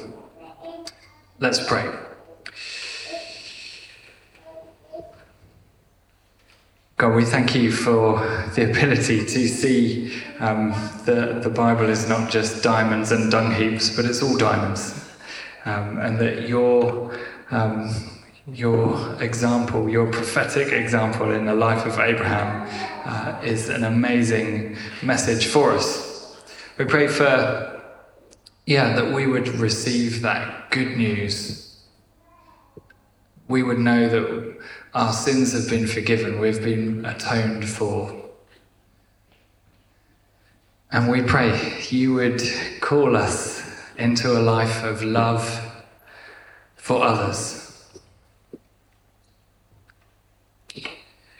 Let's 1.39 1.65
pray. 1.65 1.89
God, 6.97 7.15
we 7.15 7.23
thank 7.23 7.55
you 7.55 7.71
for 7.71 8.19
the 8.55 8.69
ability 8.69 9.19
to 9.19 9.47
see 9.47 10.21
um, 10.39 10.71
that 11.05 11.43
the 11.43 11.49
Bible 11.49 11.87
is 11.87 12.09
not 12.09 12.29
just 12.29 12.61
diamonds 12.61 13.13
and 13.13 13.31
dung 13.31 13.53
heaps, 13.53 13.95
but 13.95 14.03
it's 14.03 14.21
all 14.21 14.35
diamonds. 14.35 15.07
Um, 15.63 15.97
and 15.99 16.19
that 16.19 16.49
your 16.49 17.17
um, 17.51 17.89
your 18.53 19.21
example, 19.21 19.89
your 19.89 20.11
prophetic 20.11 20.71
example 20.73 21.31
in 21.31 21.45
the 21.45 21.53
life 21.53 21.85
of 21.85 21.99
Abraham, 21.99 22.67
uh, 23.05 23.39
is 23.43 23.69
an 23.69 23.83
amazing 23.83 24.77
message 25.01 25.47
for 25.47 25.71
us. 25.71 26.37
We 26.77 26.85
pray 26.85 27.07
for, 27.07 27.81
yeah, 28.65 28.93
that 28.95 29.13
we 29.13 29.27
would 29.27 29.47
receive 29.49 30.21
that 30.21 30.71
good 30.71 30.97
news. 30.97 31.81
We 33.47 33.63
would 33.63 33.79
know 33.79 34.07
that 34.09 34.57
our 34.93 35.13
sins 35.13 35.53
have 35.53 35.69
been 35.69 35.87
forgiven, 35.87 36.39
we've 36.39 36.63
been 36.63 37.05
atoned 37.05 37.67
for. 37.67 38.15
And 40.91 41.11
we 41.11 41.21
pray 41.21 41.83
you 41.89 42.15
would 42.15 42.41
call 42.81 43.15
us 43.15 43.63
into 43.97 44.31
a 44.31 44.41
life 44.41 44.83
of 44.83 45.03
love 45.03 45.61
for 46.75 47.03
others 47.03 47.68